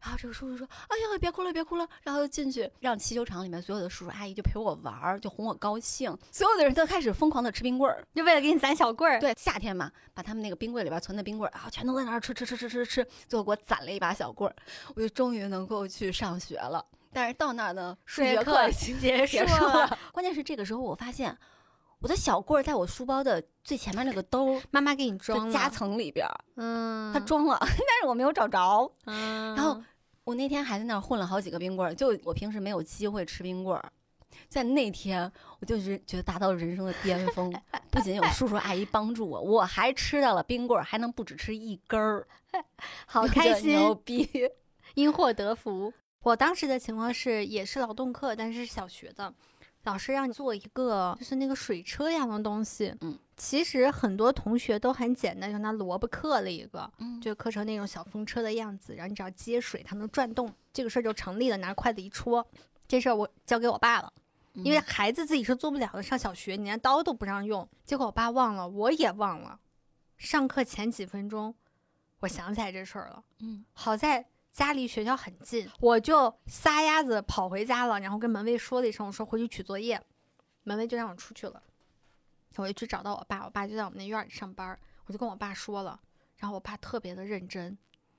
[0.00, 6.16] 然后这个叔叔说：“哎呀，别哭了，别哭了。”然后就进去，让汽修厂里面所有的叔叔阿姨就陪我玩儿，就哄我高兴。
[6.30, 9.18] 所有的人都开始疯狂的吃冰棍儿，就为了给你攒小棍儿。
[9.18, 14.54] 对，夏天嘛，把他们那个冰柜里边存的冰棍儿啊，全都在那儿吃吃吃吃吃吃，最后给我攒了一把小棍儿，
[14.94, 16.84] 我就终于能够去上学了。
[17.12, 19.98] 但是到那儿呢，数学课结束了。
[20.12, 21.36] 关键是这个时候，我发现
[22.00, 28.90] 我的小棍儿在我书包的最前面那个兜儿妈妈给你装夹层里边儿，嗯，他装了， 但是我没有找着。
[29.06, 29.82] 嗯，然后
[30.24, 33.92] 我那天还在那儿混了好几个冰棍儿，就我平时没有机会吃冰棍儿。
[34.48, 37.52] 在那天，我就是觉得达到了人生的巅峰，
[37.90, 42.26] 不仅有叔叔阿姨帮助我，我还吃到了冰棍儿，还能不止吃一根儿，
[43.06, 44.28] 好开心，牛逼！
[44.94, 45.92] 因祸得福。
[46.22, 49.32] 我当时的情况是，也是劳动课，但是是小学的，
[49.88, 52.94] 老师让你做一个就是那个水车一样的东西。
[53.00, 61.56] 嗯，其实很多同学都很简单，就拿萝卜刻了一个，嗯就刻成那种小风车的样子，然后你只要接水，它能转动，这个事儿就成立了。
[61.56, 62.46] 拿筷子一戳，
[62.86, 64.12] 这事儿我交给我爸了。
[64.54, 67.68] 因为孩子自己是做不了的，上小学你连刀都不让用。
[67.84, 69.58] 结果我爸忘了，我也忘了。
[70.16, 71.54] 上课前几分钟，
[72.20, 73.22] 我想起来这事儿了。
[73.38, 74.26] 嗯好在
[74.66, 80.00] 家离学校很近，我就撒丫子跑回家了，然后跟门卫说了一声，我说回去取作业，
[80.64, 81.62] 门卫就让我出去了。
[82.56, 86.00] 我就去找到我爸，我爸就在我们那院儿里上班儿，我就跟我爸说了，
[86.38, 87.78] 然后我爸特别的认真，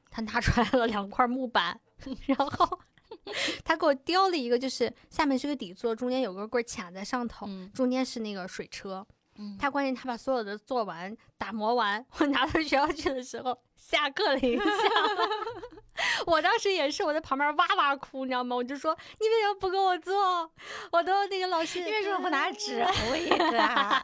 [0.10, 1.78] 他拿出来了两块木板，
[2.26, 2.80] 然后
[3.66, 9.06] 他给我雕了一个，就是下面是个底座，中间有个棍儿卡在上头，嗯中间是那个水车。
[9.36, 14.64] 嗯他关键他把所有的做完打磨完，我拿到学校去的时候，下课了一下，
[16.28, 18.56] 我当时也是我在旁边哇哇哭，你知道吗？
[18.56, 20.52] 我就说你为什么不给我做？
[20.92, 24.04] 我都那个老师，你为什么不拿纸 糊一个啊？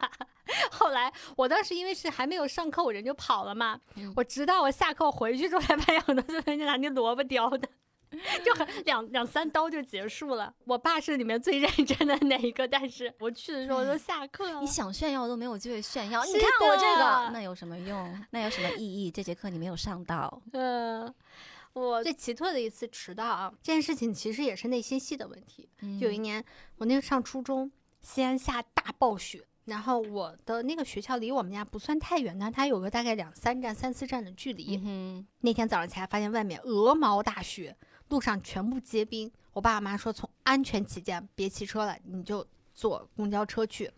[0.71, 3.79] 后来我当时因为是还没有上课，我人就跑了嘛。
[3.95, 7.67] 嗯我直到我下课回去之后才发现很多同学就拿那萝卜雕的。
[8.45, 10.53] 就很两两三刀就结束了。
[10.65, 14.61] 我爸是里面最认真的那一个，但是我去的时候都下课了。
[14.61, 18.25] 你想炫耀都没有机会炫耀，你看我这个，那有什么用？
[18.29, 19.11] 那有什么意义？
[19.11, 21.13] 这节课你没有上到，嗯，
[21.75, 25.67] 我最奇特的一次迟到啊，这件事情其实也是内心戏的问题。
[25.99, 26.43] 就有一年，
[26.77, 27.69] 我那个上初中，
[28.01, 34.79] 西安下大暴雪，然后我的那个学校离我们家不算太远，但它有个大概两三站、三四站的距离。
[34.85, 37.75] 嗯那天早上起来发现外面鹅毛大雪，
[38.07, 39.29] 路上全部结冰。
[39.51, 43.91] 我爸妈说，从安全起见，别骑车了，你就坐公交车去。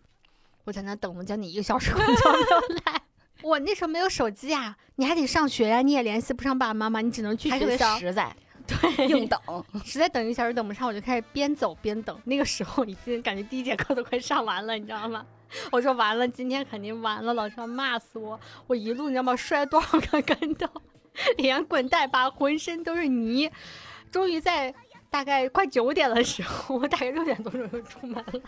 [0.64, 2.97] 我在那等了将近一个小时，公交 没有来。
[3.42, 7.96] 我那时候没有手机啊，你还得上学呀，你也联系不上爸爸妈妈，你只能去学校。
[7.98, 8.34] 实在，
[8.66, 9.40] 对，硬等，
[9.84, 12.20] 实在等一个小时等不上，我就开始边走边等。
[12.24, 15.24] 那个时候已经感觉第一节课都快上完了，你知道吗？
[15.72, 18.38] 我说完了，今天肯定完了，老师要骂死我。
[18.66, 19.34] 我一路你知道吗？
[19.36, 20.68] 摔多少个跟头，
[21.38, 23.50] 连滚带爬，浑身都是泥。
[24.10, 24.74] 终于在
[25.10, 28.40] 大概快九点的时候，我大概六点多钟就出门了，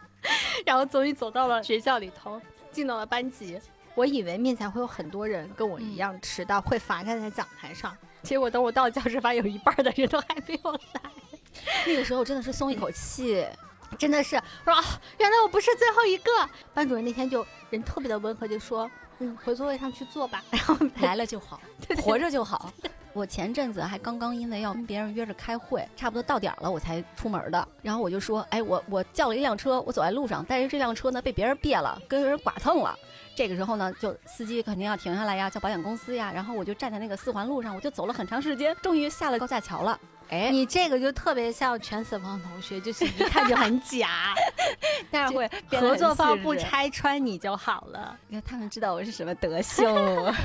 [0.64, 2.40] 然后终于走到了学校里头，
[2.70, 3.58] 进到了班级。
[3.96, 7.96] 我以为面前会有很多人跟我一样迟到，会罚站在讲台上。
[8.22, 11.00] 结果等我到教室，发现有一半的人都还没有来。
[11.86, 13.44] 那个时候真的是松一口气。
[13.98, 14.30] 真的是
[14.64, 14.82] 说啊，
[15.18, 16.30] 原来我不是最后一个。
[16.74, 18.90] 班主任那天就人特别的温和，就说
[19.20, 20.44] ：“嗯，回座位上去坐吧。
[20.50, 21.58] ”然后来了就好，
[22.02, 22.70] 活着就好。
[23.14, 27.66] 我前阵子还刚刚因为要跟别人约着开会，差不多到点了我才出门的。
[27.80, 32.94] 然后我就说：“哎，我我叫了一辆车，我走在路上，但是这辆车呢被别人别了，跟人剐蹭了。
[33.36, 36.32] 这个时候呢，就司机肯定要停下来呀，叫保险公司呀。
[36.34, 44.34] 然后我就站在那个四环路上，我就走了很长时间，终于下了高架桥了。”哎，你这个就特别像全死亡同学，就是一看就很假，
[45.08, 49.86] 但是会合作方不拆穿你就好了，因为他们知道我是什么德性，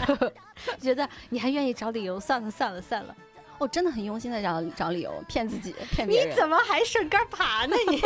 [0.79, 3.15] 觉得你还愿意找理由，算了算了算了，
[3.57, 6.29] 我真的很用心的找找理由骗自己，骗别人。
[6.31, 7.75] 你怎么还顺杆爬呢？
[7.89, 8.01] 你。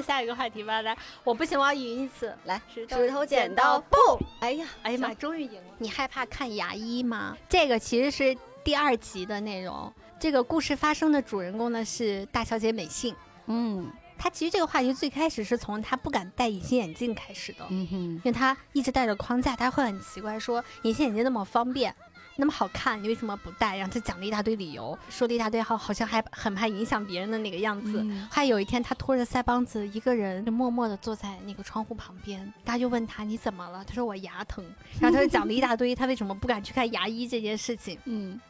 [0.00, 3.96] 看 下一个话题吧，来，我不行，我要赢一次，来，石头剪刀布。
[4.40, 5.74] 哎呀，哎呀妈，终于赢了！
[5.78, 7.36] 你害怕看牙医吗？
[7.48, 9.92] 这个其实是第二集的内容。
[10.18, 13.14] 这个故事发生的主人公呢是大小姐美信。
[13.46, 17.64] 嗯，她其实这个话题最开始是从她不敢戴隐形眼镜开始的。
[17.68, 21.94] 嗯哼，因为她一直戴着框架，她会很奇怪，说隐形眼镜那么方便。
[22.40, 23.76] 那么好看，你为什么不戴？
[23.76, 28.04] 然后他讲了一大堆理由，说了一大堆，好好像还很怕影响别人的那个样子。
[28.30, 32.52] 还有一天，他拖着腮帮子，一个人就默默地坐在那个窗户旁边。
[32.64, 33.84] 大家就问他你怎么了？
[33.84, 34.64] 他说我牙疼。
[34.98, 37.98] 然后他就讲了一大堆，他为什么不敢去看牙医这件事情。
[38.06, 38.40] 嗯，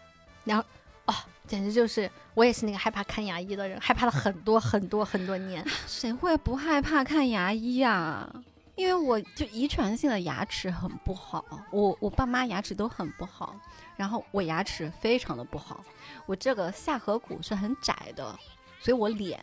[0.44, 0.64] 然后
[1.06, 1.14] 哦，
[1.48, 5.66] 简直就是我也是那个害怕看牙医的人，害怕了很多很多很多年。
[5.88, 8.28] 谁会不害怕看牙医呀？
[8.76, 13.54] 因为我就遗传性的牙齿很不好，我我爸妈牙齿都很不好。
[14.00, 15.84] 然后我牙齿非常的不好，
[16.24, 18.34] 我这个下颌骨是很窄的，
[18.80, 19.38] 所以我脸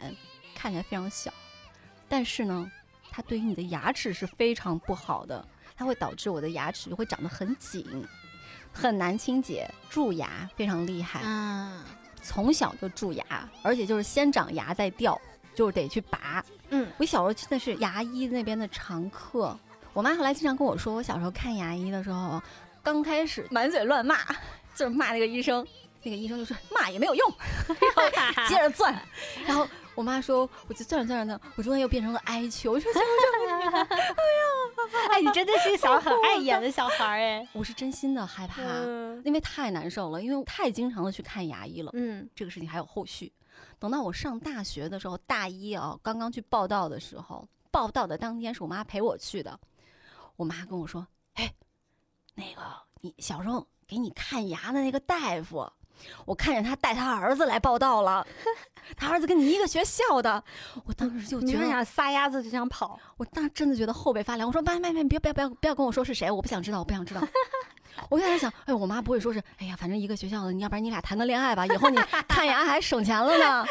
[0.55, 1.31] 看起来非常小。
[2.09, 2.71] 但是呢，
[3.11, 7.85] 它对于你的牙齿是非常不好的，它会导致我的牙齿就会长得很紧，
[8.73, 11.21] 很难清洁，蛀牙非常厉害。
[11.23, 11.83] 嗯，
[12.23, 15.21] 从小就蛀牙，而且就是先长牙再掉，
[15.53, 16.43] 就是得去拔。
[16.69, 19.55] 嗯，我小时候真的是牙医那边的常客。
[19.93, 22.41] 我妈后来经常跟我说，我小时候看牙医的时候。
[22.87, 24.15] 刚开始满嘴乱骂，
[24.73, 25.67] 就是骂那个医生，
[26.03, 27.33] 那个医生就说骂也没有用，
[27.67, 28.97] 然后接着钻，
[29.45, 33.05] 然后我妈说，我就钻着钻着呢，我中间又变成了哀求，我说求求
[33.45, 38.61] 你， 哎呀，哎，你真的是个小很爱演的小孩哎， 我是真心的害怕，
[39.25, 43.29] 因为太难受了，因为太经常的去看牙医了，嗯，这个事情还有后续，
[43.79, 49.59] 等到我上大学的时候，大一啊，刚刚去报道的时候，报道的当天是我妈陪我去的，
[50.37, 51.53] 我妈跟我说，哎。
[52.37, 52.61] 那个，
[53.01, 55.67] 你小时候给你看牙的那个大夫，
[56.25, 58.25] 我看见他带他儿子来报道了，
[58.95, 60.43] 他儿子跟你一个学校的，
[60.85, 64.47] 我当时就觉得想撒丫子就想跑，我当时真的觉得后背发凉。
[64.47, 67.21] 我说妈妈妈，别不要不要不要跟我说是谁，我不想知道，我不想知道。
[68.11, 73.65] 我在想，哎，我妈不会说是，哎呀，反正一个学校的，你要不然你俩谈个恋爱吧，以后你看牙还省钱了呢。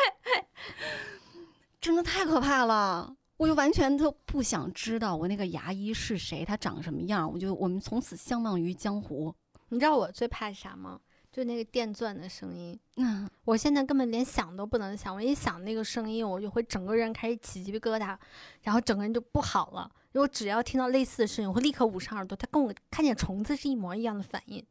[1.81, 3.15] 真的太可怕了。
[3.37, 7.31] 我就完全都不想知道我那个牙医是谁，他长什么样。
[7.31, 9.35] 我就我们从此相忘于江湖。
[9.69, 10.99] 你知道我最怕啥吗？
[11.31, 12.79] 就那个电钻的声音。
[12.97, 18.17] 嗯，我现在根本连想都不能想，我一想那个声音，我就会整个人开始起鸡皮疙瘩，
[18.63, 19.91] 然后整个人就不好了。
[20.13, 22.35] 如果只要听到类似的声音，我会立刻捂上耳朵。
[22.35, 24.65] 它跟我看见虫子是一模一样的反应。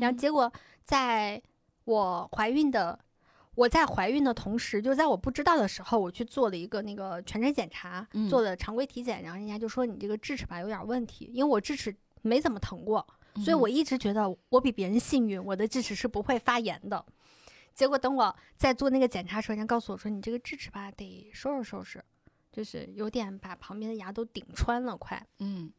[0.00, 0.52] 然后结果
[0.82, 1.40] 在
[1.84, 2.98] 我怀孕的。
[3.58, 11.92] 我在怀孕的同时，就在我不知道的时候，我去做了一个那个全身检查，做了常规体检，然后人家就说你这个智齿吧有点问题，因为我智齿
[12.22, 13.04] 没怎么疼过，
[13.44, 17.04] 所以我一直觉得我比别人幸运，我的智齿是不会发炎的。
[17.74, 22.04] 结果等我在做那个检查时候，人家告诉我说你这个智齿吧得收拾收拾，
[22.52, 25.26] 就是有点把旁边的牙都顶穿了，快。
[25.40, 25.72] 嗯。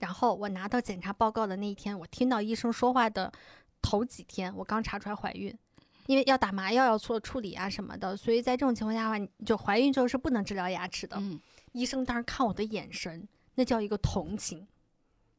[0.00, 3.32] 然后我拿到检查报告的那一天，我听到医生说话的
[3.80, 5.56] 头几天，我刚查出来怀孕。
[6.06, 11.22] 因为要打麻药，要做处理啊什么的，所以在这种情况下的话，就怀孕之后是不能治疗牙齿的。
[11.72, 14.66] 医生当时看我的眼神，那叫一个同情。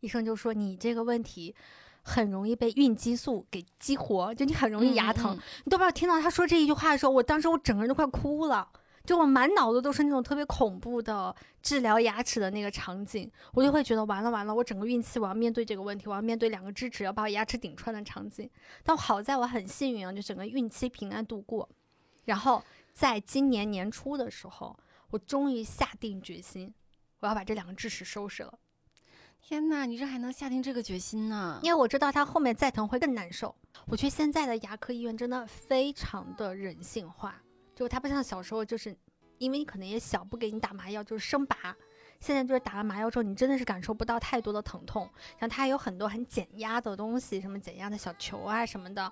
[0.01, 1.55] 医生就说：“你这个问题
[2.01, 5.36] 很容易被孕激素给激活，就你很容易牙疼。
[5.63, 8.68] 你都不知道听到他说这一句话的时候，我当时我整个人都快哭了。
[9.06, 18.49] 就我满脑子都是那种特别恐怖的治疗牙齿的那个场景，我就会觉得完了完了，我整个孕期我要面对这个问题，我要面对两个智齿要把我牙齿顶穿的场景。
[18.84, 21.70] 但好在我很幸运啊，就整个孕期平安度过。
[22.26, 24.78] 然后在今年年初的时候，
[25.12, 26.74] 我终于下定决心，
[27.20, 28.58] 我要把这两个智齿收拾了。
[29.39, 31.60] 天哪，你这还能下定这个决心呢？
[31.62, 33.53] 因为我知道它后面再疼会更难受。
[33.86, 37.39] 我觉得现在的牙科医院真的非常的人性化。
[37.76, 38.95] 就它不像小时候，就是
[39.38, 41.76] 因为你可能也小，不给你打麻药，就是生拔。
[42.21, 45.07] 现在就是打了麻药之后，你真的是感受不到太多的疼痛。
[45.38, 49.11] 像它有很多很减压的东西，什么减压的小球啊什么的，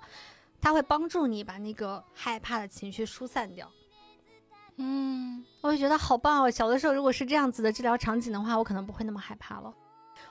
[0.61, 3.69] 它会帮助你把那个害怕的情绪疏散掉。
[4.77, 6.49] 嗯，我就觉得好棒哦！
[6.49, 9.71] 小的时候如果是这样子的治疗场景的话，我可能不会那么害怕了。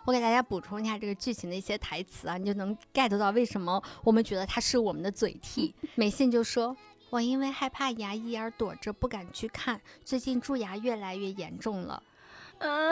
[0.04, 5.74] 我给大家补充一下这个剧情的一些台词啊，你就能 get 到为什么我们觉得它是我们的嘴替。
[5.94, 6.74] 美信就说。
[7.12, 12.02] 我因为害怕牙医而躲着不敢去看，最近蛀牙越来越严重了。
[12.56, 12.90] 嗯，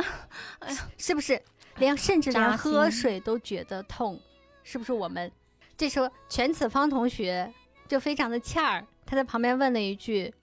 [0.58, 1.40] 哎呀，是不是
[1.78, 4.20] 连甚至连喝水都觉得痛？
[4.62, 5.32] 是不是我们？
[5.74, 7.50] 这时候全子方同学
[7.88, 10.34] 就非常的欠儿，他在旁边问了一句：“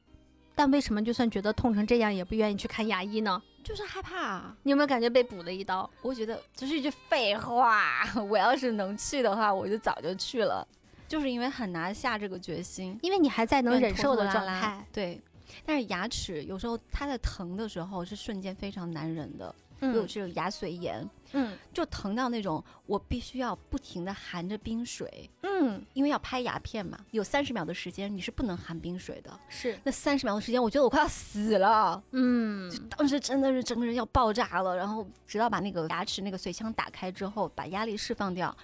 [0.56, 4.56] 但为什么就算觉得痛成这样，也不愿意去看牙医呢？”就是害怕。
[4.64, 5.88] 你有没有感觉被补了一刀？
[6.02, 8.04] 我觉得这是一句废话。
[8.28, 10.68] 我要是能去的话，我就早就去了。
[11.08, 14.86] 就是因为很难下这个决心，因为你还在能忍受的状态。
[14.92, 15.22] 对，
[15.66, 19.54] 但是牙齿有时候它在疼的时候是瞬间非常难忍的。
[19.80, 29.40] 嗯有这种牙髓炎，嗯，就疼到那种我必须要不停的含着冰水，嗯，因为要拍牙片嘛，有三十秒的时间你是不能含冰水的。
[29.48, 34.76] 是，那三十秒的时间，我觉得我快要死了，嗯，当时真的是整个人要爆炸了。
[34.76, 38.58] 然后直到把那个牙齿那个髓腔打开之后，把压力释放掉，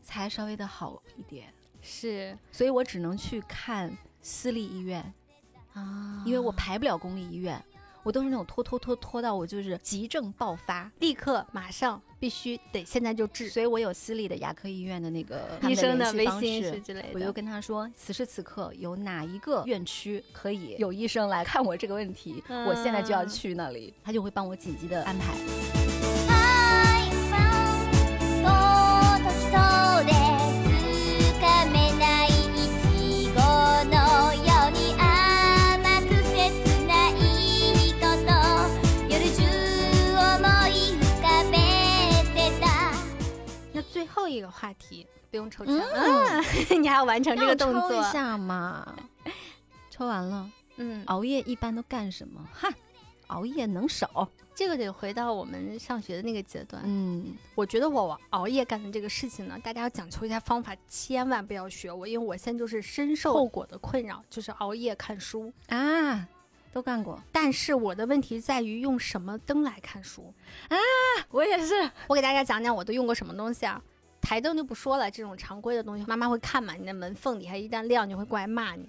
[0.00, 1.52] 才稍微的好一点。
[1.84, 5.12] 是，所以我只能去看私立医院，
[5.74, 7.62] 啊，因为我排不了公立医院，
[8.02, 25.83] 我都是那种拖拖拖拖到我就是急症爆发，立刻马上必须得现在就治，所以我有私立的牙科医院的那个医生的微信之类的，我就跟他说，此时此刻有哪一个院区可以有医生来看我这个问题，我现在就要去那里，他就会帮我紧急的安排。
[44.24, 46.42] 后一个话题不用抽签，嗯，
[46.82, 48.96] 你还要完成这个动作一下嘛？
[49.90, 52.42] 抽完了，嗯，熬夜一般都干什么？
[52.54, 52.72] 哈，
[53.26, 54.26] 熬夜能少？
[54.54, 56.82] 这个得回到我们上学的那个阶段。
[56.86, 66.26] 嗯，我觉得我熬夜干的这个事情呢，大家要讲求一下方法，千万不要学我，因为我现在就是深受后果的困扰，就是熬夜看书啊，
[66.72, 67.20] 都干过。
[67.30, 70.32] 但是我的问题在于用什么灯来看书
[70.70, 70.76] 啊？
[71.28, 73.82] 我也是，我给大家讲讲我都用过什么东西啊。
[74.24, 76.72] 台灯就不说了，这种常规的东西，妈妈会看嘛？
[76.74, 78.88] 你的门缝底下一旦亮，就会过来骂你。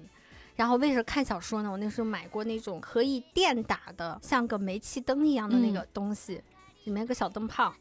[0.56, 1.70] 然后为什么看小说呢？
[1.70, 6.42] 我那时候买过那种可以电打的，像个煤气灯一样的那个东西，
[6.86, 7.74] 里面个小灯泡。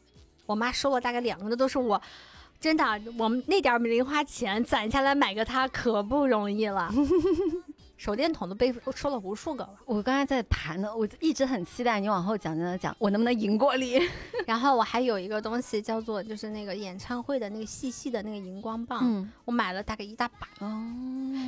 [0.45, 1.99] 我妈收了大概两个，那都是我，
[2.59, 2.83] 真的，
[3.17, 6.91] 我们那点零花钱攒下来买个它可不容易了。
[7.97, 9.75] 手电筒都被说了无数个了。
[9.85, 13.99] 我刚才在盘呢，我一直很期待你往后讲讲讲，我能不能赢过你？
[14.45, 20.47] 然后我还有一个东西叫做，就是那个演唱会的那个细细的那个荧光棒，我买了大概一大把。
[20.59, 20.93] 哦，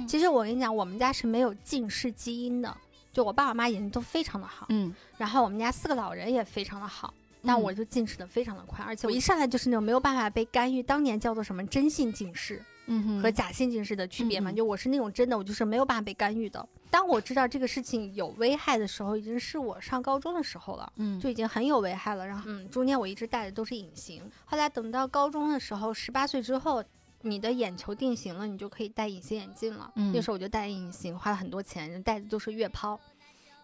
[0.07, 2.75] 其实我跟你讲，我们家是没有近视基因的，
[3.11, 4.65] 就我爸我妈眼睛都非常的好。
[4.69, 12.63] 嗯，然后我们家四个老人也非常的好，但我就近视的非常的快，而且我一上来就是那种没有办法被干预，当年叫做什么真性近视。
[12.87, 16.67] 嗯，和假性近视的区别嘛，就我是那种真的，我就是没有办法被干预的。
[16.89, 22.25] 当我知道这个事情有危害的时候，已经是我上高中的时候了，嗯，就已经很有危害了。
[22.25, 24.21] 然后，嗯，中间我一直戴的都是隐形。
[24.45, 26.83] 后来等到高中的时候，十八岁之后，
[27.21, 29.91] 你的眼球定型了，你就可以戴隐形眼镜了。
[30.13, 32.97] 那时候我就戴隐形，花了很多钱，戴的都是月抛。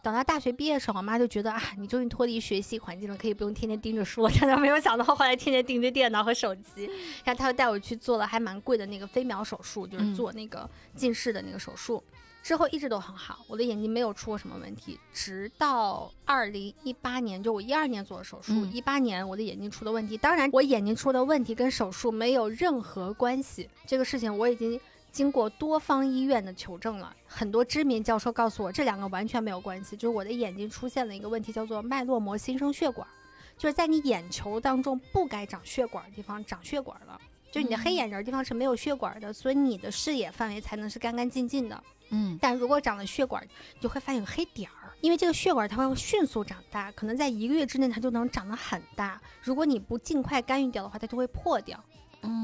[0.03, 4.29] 等到大学毕业的时候，我妈就觉得啊，你终于脱离学习环境了，可以不用天天盯着书了。
[4.29, 6.89] 真的没有想到，后来天天盯着电脑和手机。
[7.23, 12.03] 然后她又带我去做了还蛮贵的那个飞秒手术，就是做那个近视的那个手术。
[12.43, 14.99] 之后一直都很好，我的眼睛没有出过什么问题。
[15.13, 20.17] 直到二零一八年，就我一二年做的手术，一八年我的眼睛出的问题。
[20.17, 23.69] 当然，我眼睛出的问题跟手术没有任何关系。
[23.87, 24.77] 这个事情我已经。
[25.14, 29.95] 经过多方医院的求证了，很多知名教授告诉我，这两个完全没有关系。
[29.95, 33.07] 就是我的眼睛出现了一个问题，叫做脉络膜新生血管，
[33.55, 37.22] 就是在你眼球当中不该长血管的地方长血管了。
[37.51, 41.84] 就你的黑眼仁地方是没有血管的，所以你的视野范围才能是干干净净的。
[42.09, 43.47] 嗯，但如果长了血管，
[43.80, 49.22] 就会发现有黑点儿，因为这个血管它会迅速长大，可能在一个月之内它就能长得很大。
[49.43, 51.80] 如果你不尽快干预掉的话，它就会破掉。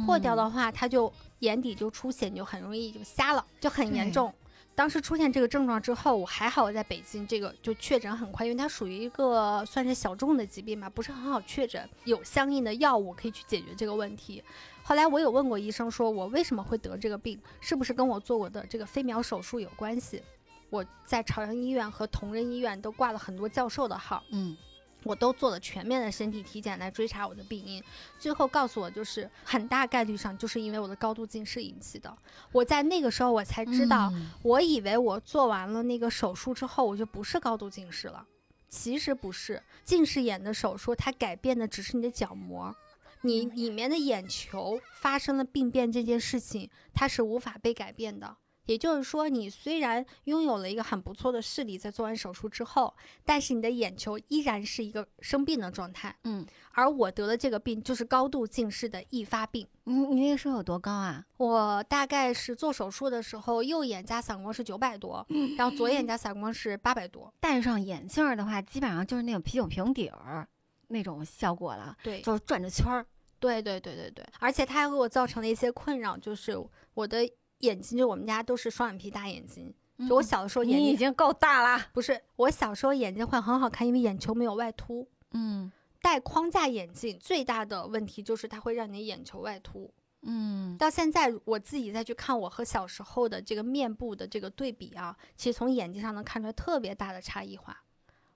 [0.06, 4.34] 破掉的话，它就眼底就出血，你就很容易就瞎了，就很严重。
[4.76, 14.42] 当时出现这个症状之后，我还好，我在北京，这个就确诊很快，因为它属于一个算是小众的疾病吧，不是很好确诊，有相应的药物可以去解决这个问题。
[14.82, 20.24] 后来我有问过医生，说我为什么会得这个病，是不是跟我做过的这个飞秒手术有关系？
[20.70, 24.56] 我在朝阳医院和同仁医院都挂了很多教授的号，嗯。
[25.04, 27.84] 我都做了全面的身体体检来追查我的病因，
[28.18, 32.14] 最后告诉我就是很大概率上就是因为我的高度近视引起的。
[32.52, 38.26] 我在那个时候我才知道，我以为我做完了那个手术之后我就不是高度近视了，
[38.68, 39.62] 其实不是。
[39.84, 42.76] 近视眼的手术它改变的只是你的角膜，
[43.22, 48.36] 你里面的眼球发生了病变这件事情它是无法被改变的。
[48.70, 52.96] 也就是说，你虽然拥有了一个很不错的视力，在做完手术之后，
[53.26, 56.16] 但是你的眼球依然是一个生病的状态。
[56.26, 59.68] 嗯，而我得的这个病就是高度近视的易发病。
[59.86, 61.26] 你你那个时候有多高啊？
[61.38, 65.26] 我大概是做手术的时候，右眼加散光是九百多，
[65.58, 67.34] 然后左眼加散光是八百多。
[67.40, 70.48] 戴上眼镜的话，基本上就是那种啤酒瓶底儿
[70.90, 71.98] 那种效果了。
[72.04, 73.04] 对，就是转着圈儿。
[73.40, 76.56] 对对对对对，而且它还给我造成了一些困扰，就是
[76.94, 77.28] 我的。
[77.60, 79.74] 眼睛就我们家都是双眼皮大眼睛，
[80.08, 81.88] 就我小的时候眼睛已经够大啦。
[81.94, 85.08] 不是，我小时候眼睛会很好看，因为眼球没有外凸。
[85.32, 89.94] 嗯，戴框架眼镜最大的问题就是它会让你眼球外凸。
[90.22, 97.84] 嗯，到现在我自己再去看我和小时候的这个面部的这个对比啊，其实从眼睛上能看出来特别大的差异化。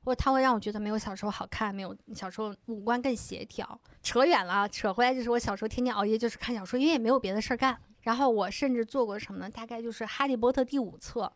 [0.06, 3.80] 或它会让我觉得没有小时候好看，没有小时候五官更协调。
[4.02, 7.80] 扯远了，扯回来就是我小时候天天熬夜就是看小说，因为也没有别的事儿干。
[8.04, 9.50] 然后我甚至做过什么呢？
[9.50, 11.32] 大概就是《哈利波特》第五册，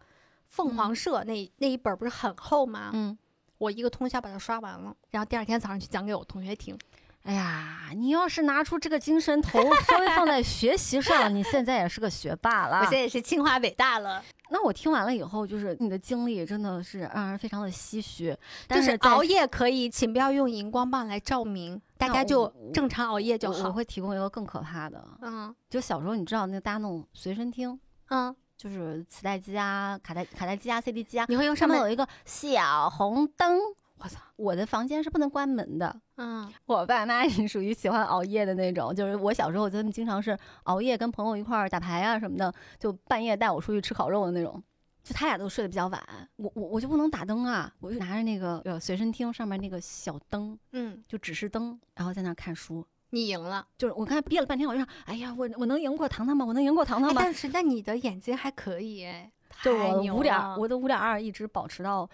[0.48, 2.92] 凤凰社那那一本不是很厚吗？
[2.94, 3.18] 嗯，
[3.58, 6.78] 我一个通宵把它刷完了，然后第二天早上去讲给我同学听。
[7.24, 12.78] 哎呀，你要是拿出这个精神头稍微放在学习上，你现在也是个学霸了。
[12.78, 14.24] 我现在也是清华北大了。
[14.50, 18.34] 那我听完了以后，就是你的经历真的是让人非常的唏嘘。
[18.70, 23.68] 就是熬夜可以，请不要用荧光棒来照明，大家就正常熬夜就好。
[23.68, 27.80] 我会提供一个更可怕的，嗯，就小时候你知道那大家弄随身听，
[28.10, 33.60] 嗯，就是磁带机啊、卡带卡带机啊、CD 机啊，你会用上面有一个小红灯。
[34.00, 34.20] 我操！
[34.36, 36.00] 我的房间是不能关门的。
[36.18, 44.64] 嗯，我爸妈是属于喜欢熬夜的那种，就是我小时候他们经常是熬夜跟朋友一块儿打牌啊什么的，就半夜带我出去吃烤肉的那种。
[45.08, 52.86] 就他俩都睡得比较晚，我我我就不能打灯啊，我就拿着那个呃随身听上面那个小灯，嗯，就指示灯，然后在那看书。
[53.12, 56.44] 你赢了，就是我刚才憋了半天，我就想，哎呀，我我能赢过糖糖吗？
[56.46, 57.22] 我能赢过糖糖吗？
[57.24, 59.32] 但是那你的眼睛还可以哎，
[59.64, 62.10] 就我五点，我的五点二一直保持到。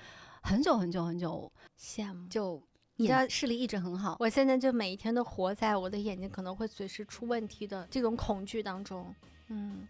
[0.45, 2.61] 很久很久很久，羡慕就
[2.97, 4.17] 你的视力一直很好。
[4.19, 9.15] 我现在就每一天都活在我的眼睛可能会随时出问题的这种恐惧当中。
[9.47, 9.87] 嗯，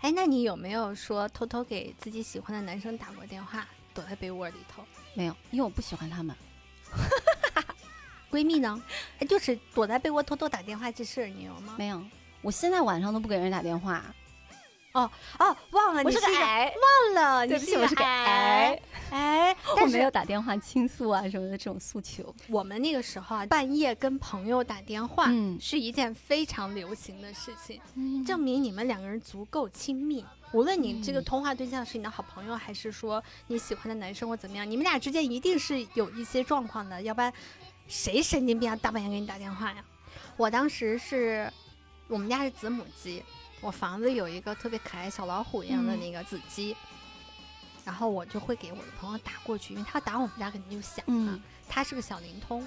[0.00, 4.84] 哎，那你有没有说偷偷给自己喜欢的男生打过电话，躲在被窝里头？
[5.14, 6.34] 没有，因为我不喜欢他们。
[8.30, 8.80] 闺蜜呢？
[9.18, 11.74] 哎，就是躲在被窝偷偷打电话这事儿，你有吗？
[11.76, 12.00] 没有，
[12.42, 14.04] 我现在晚上都不给人打电话。
[14.98, 16.72] 哦哦，忘了，我是个矮，
[17.14, 18.80] 忘了，对不起，我是个矮，
[19.10, 22.34] 哎， 我没有打电话倾诉啊什么的这种诉求。
[22.48, 27.80] 我们那个时候啊，半夜跟朋友打电话，嗯，是一件非常流行的事情，
[28.24, 30.24] 证明你们两个人足够亲密。
[30.52, 37.32] 无论你这个通话对象是你的好朋友，还是说你喜欢的男生或怎么样，你们俩之间一定是有一些状况的，要不然
[37.86, 39.84] 谁神经病啊，大半夜给你打电话呀？
[40.38, 41.52] 我当时是
[42.08, 43.22] 我们家是子母机。
[43.60, 46.76] 我房子有一个特别可爱小老虎一样的那个子机，
[47.84, 51.40] 然后我就会给我的朋友打过去，因为他打我们家肯定就响了。
[51.68, 52.66] 他是个小灵通，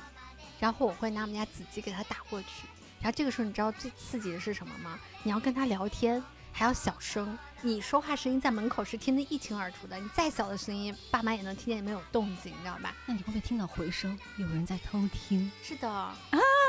[0.60, 2.68] 然后我会拿我们家子机给他打过去。
[3.02, 5.00] 然后这个时候你知道最刺激的是什么吗？
[5.24, 6.24] 你要跟他聊天。
[6.54, 9.96] 还要小声，你说话声音在门口是听得一清二楚的。
[9.98, 12.94] 你再小的声音，爸妈也能听见，没有动静，你知道吧？
[13.06, 14.18] 那你会不会听到回声？
[14.38, 15.52] 有人在偷听？
[15.62, 16.16] 是的，啊，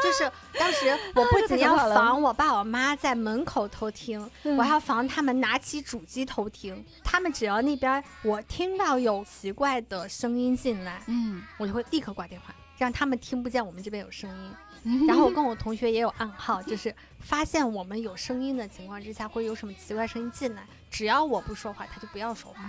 [0.03, 6.85] 就是当时 我不仅要防我爸我妈在门口偷听，我还要防他们拿起主机偷听。
[7.02, 14.53] 他们只要那边我听到有奇怪的声音进来，嗯，我就会立刻挂电话，让他们听不见我们这边有声音。
[15.07, 22.65] 然后我跟我同学也有暗号，就是发现我们有声音的情况之下，会有什么奇怪声音进来，只要我不说话，他就不要说话，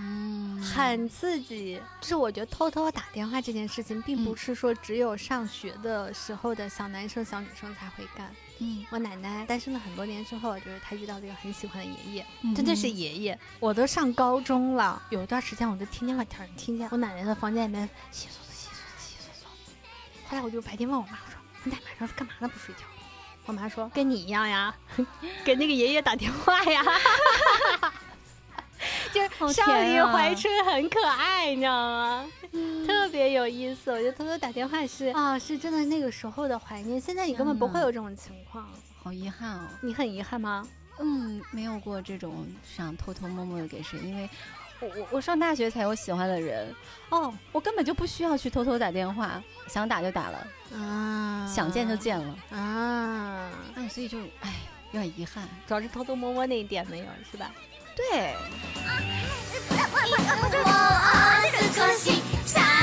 [0.76, 1.81] 很刺激。
[1.99, 13.40] 就是我觉得偷偷打电话这件事情，并不是说只有上学的时候的小男生、小女生才会干，嗯，我奶奶单身了很多年之后，就是她遇到了一个很喜欢的爷爷，真的是爷爷。
[13.60, 17.90] 我都上高中了，有一段时间我就天天晚上听见我奶奶的房间里面。
[20.34, 22.47] 后来我就白天问我妈，我说你大晚上是干嘛呢？
[22.47, 22.81] 不睡觉？
[23.45, 24.73] 我妈说跟你一样呀，
[25.45, 26.84] 给那个爷爷打电话呀。
[29.14, 32.27] 就是少女怀春很可爱，你知道吗？
[32.88, 33.91] 特别有意思。
[33.91, 36.99] 我觉得偷偷打电话是啊，是真的那个时候的怀念。
[36.99, 38.68] 现在你根本不会有这种情况，
[39.03, 39.68] 好遗憾哦。
[39.81, 40.68] 你很遗憾吗？
[40.97, 44.27] 嗯，没有过这种想偷偷摸摸的给谁，因为
[44.79, 46.73] 我我我上大学才有喜欢的人
[47.09, 54.53] 哦，我根本就不需要去偷偷打电话，想打就打了啊，想见就见了啊，哎，所以就哎
[54.91, 57.51] 有点遗憾，主要是偷偷摸摸那一点没有，是吧？
[57.95, 58.35] 对。
[61.75, 62.82] 这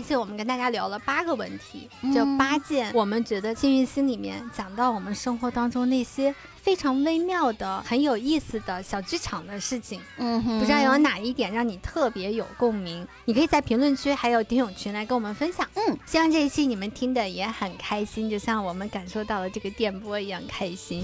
[0.00, 10.00] 一次我们跟大家聊了八个问题，就八件我们觉得幸运星里面讲到我们生活当中那些非常微妙的、很有意思的小剧场的事情。
[10.16, 13.06] 嗯，不知道有哪一点让你特别有共鸣？
[13.26, 15.68] 你可以在评论区还有听友群来跟我们分享。
[15.74, 21.02] 嗯，希望这一期你们听的也很开心，就像我们感受到了这个电波一样开心。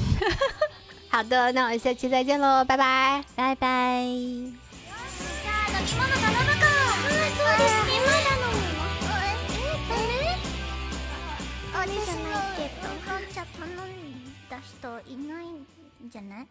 [1.09, 4.06] 好的，那我们下期再见喽，拜拜，拜拜。
[15.06, 15.66] いないん
[16.08, 16.46] じゃない？